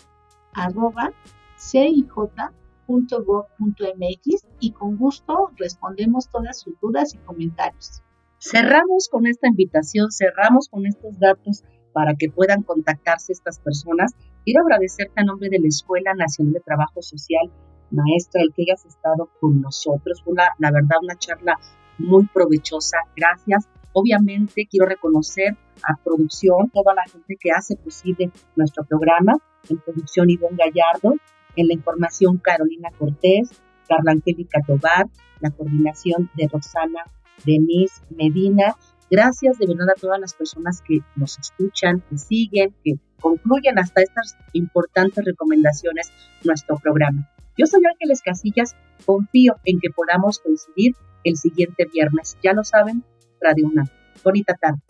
y 4.61 4.73
con 4.73 4.97
gusto 4.97 5.51
respondemos 5.57 6.29
todas 6.29 6.61
sus 6.61 6.79
dudas 6.81 7.15
y 7.15 7.19
comentarios. 7.19 8.03
Cerramos 8.43 9.11
con 9.11 9.27
esta 9.27 9.49
invitación, 9.49 10.11
cerramos 10.11 10.71
con 10.71 10.87
estos 10.87 11.19
datos 11.19 11.63
para 11.93 12.15
que 12.15 12.31
puedan 12.31 12.63
contactarse 12.63 13.35
estas 13.35 13.59
personas. 13.61 14.15
Quiero 14.47 14.63
agradecerte 14.63 15.13
a 15.21 15.25
nombre 15.25 15.51
de 15.51 15.59
la 15.59 15.69
Escuela 15.69 16.15
Nacional 16.15 16.55
de 16.55 16.61
Trabajo 16.61 17.03
Social, 17.03 17.53
maestra, 17.91 18.41
el 18.41 18.55
que 18.55 18.63
hayas 18.63 18.87
estado 18.87 19.29
con 19.41 19.61
nosotros. 19.61 20.23
Fue 20.25 20.33
la 20.37 20.71
verdad 20.71 20.97
una 21.03 21.17
charla 21.17 21.59
muy 21.99 22.27
provechosa. 22.33 22.97
Gracias. 23.15 23.69
Obviamente 23.93 24.67
quiero 24.71 24.87
reconocer 24.87 25.59
a 25.83 26.03
producción, 26.03 26.71
toda 26.73 26.95
la 26.95 27.03
gente 27.13 27.37
que 27.39 27.51
hace 27.51 27.77
posible 27.77 28.33
nuestro 28.57 28.85
programa, 28.85 29.35
en 29.69 29.77
producción 29.81 30.31
Ivonne 30.31 30.57
Gallardo, 30.57 31.15
en 31.57 31.69
la 31.69 31.75
información 31.75 32.39
Carolina 32.39 32.89
Cortés, 32.99 33.51
Carla 33.87 34.13
Angélica 34.13 34.63
Tobar, 34.67 35.09
la 35.41 35.51
coordinación 35.51 36.31
de 36.39 36.49
Rosana 36.51 37.05
Denise 37.45 38.03
Medina. 38.11 38.77
Gracias 39.11 39.59
de 39.59 39.67
verdad 39.67 39.91
a 39.91 40.01
todas 40.01 40.21
las 40.21 40.35
personas 40.35 40.83
que 40.87 41.01
nos 41.17 41.39
escuchan, 41.39 42.03
que 42.09 42.19
siguen, 42.19 42.75
que 42.85 42.95
concluyen 43.21 43.79
hasta 43.79 44.03
estas 44.03 44.37
importantes 44.53 45.25
recomendaciones 45.25 46.11
nuestro 46.45 46.79
programa. 46.79 47.29
Yo 47.59 47.67
soy 47.67 47.83
Ángeles 47.85 48.23
Casillas, 48.23 48.77
confío 49.05 49.57
en 49.65 49.81
que 49.81 49.91
podamos 49.91 50.39
coincidir 50.39 50.95
el 51.25 51.37
siguiente 51.37 51.87
viernes. 51.93 52.37
Ya 52.43 52.53
lo 52.53 52.65
saben, 52.65 53.05
Radio 53.41 53.67
UNAM. 53.67 53.89
Bonita 54.23 54.55
tarde. 54.55 54.81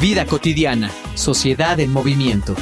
Vida 0.00 0.26
cotidiana, 0.26 0.90
sociedad 1.14 1.80
en 1.80 1.92
movimiento. 1.92 2.54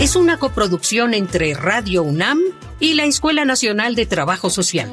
Es 0.00 0.14
una 0.14 0.38
coproducción 0.38 1.14
entre 1.14 1.54
Radio 1.54 2.02
UNAM 2.02 2.38
y 2.78 2.94
la 2.94 3.04
Escuela 3.04 3.44
Nacional 3.44 3.94
de 3.94 4.06
Trabajo 4.06 4.50
Social. 4.50 4.92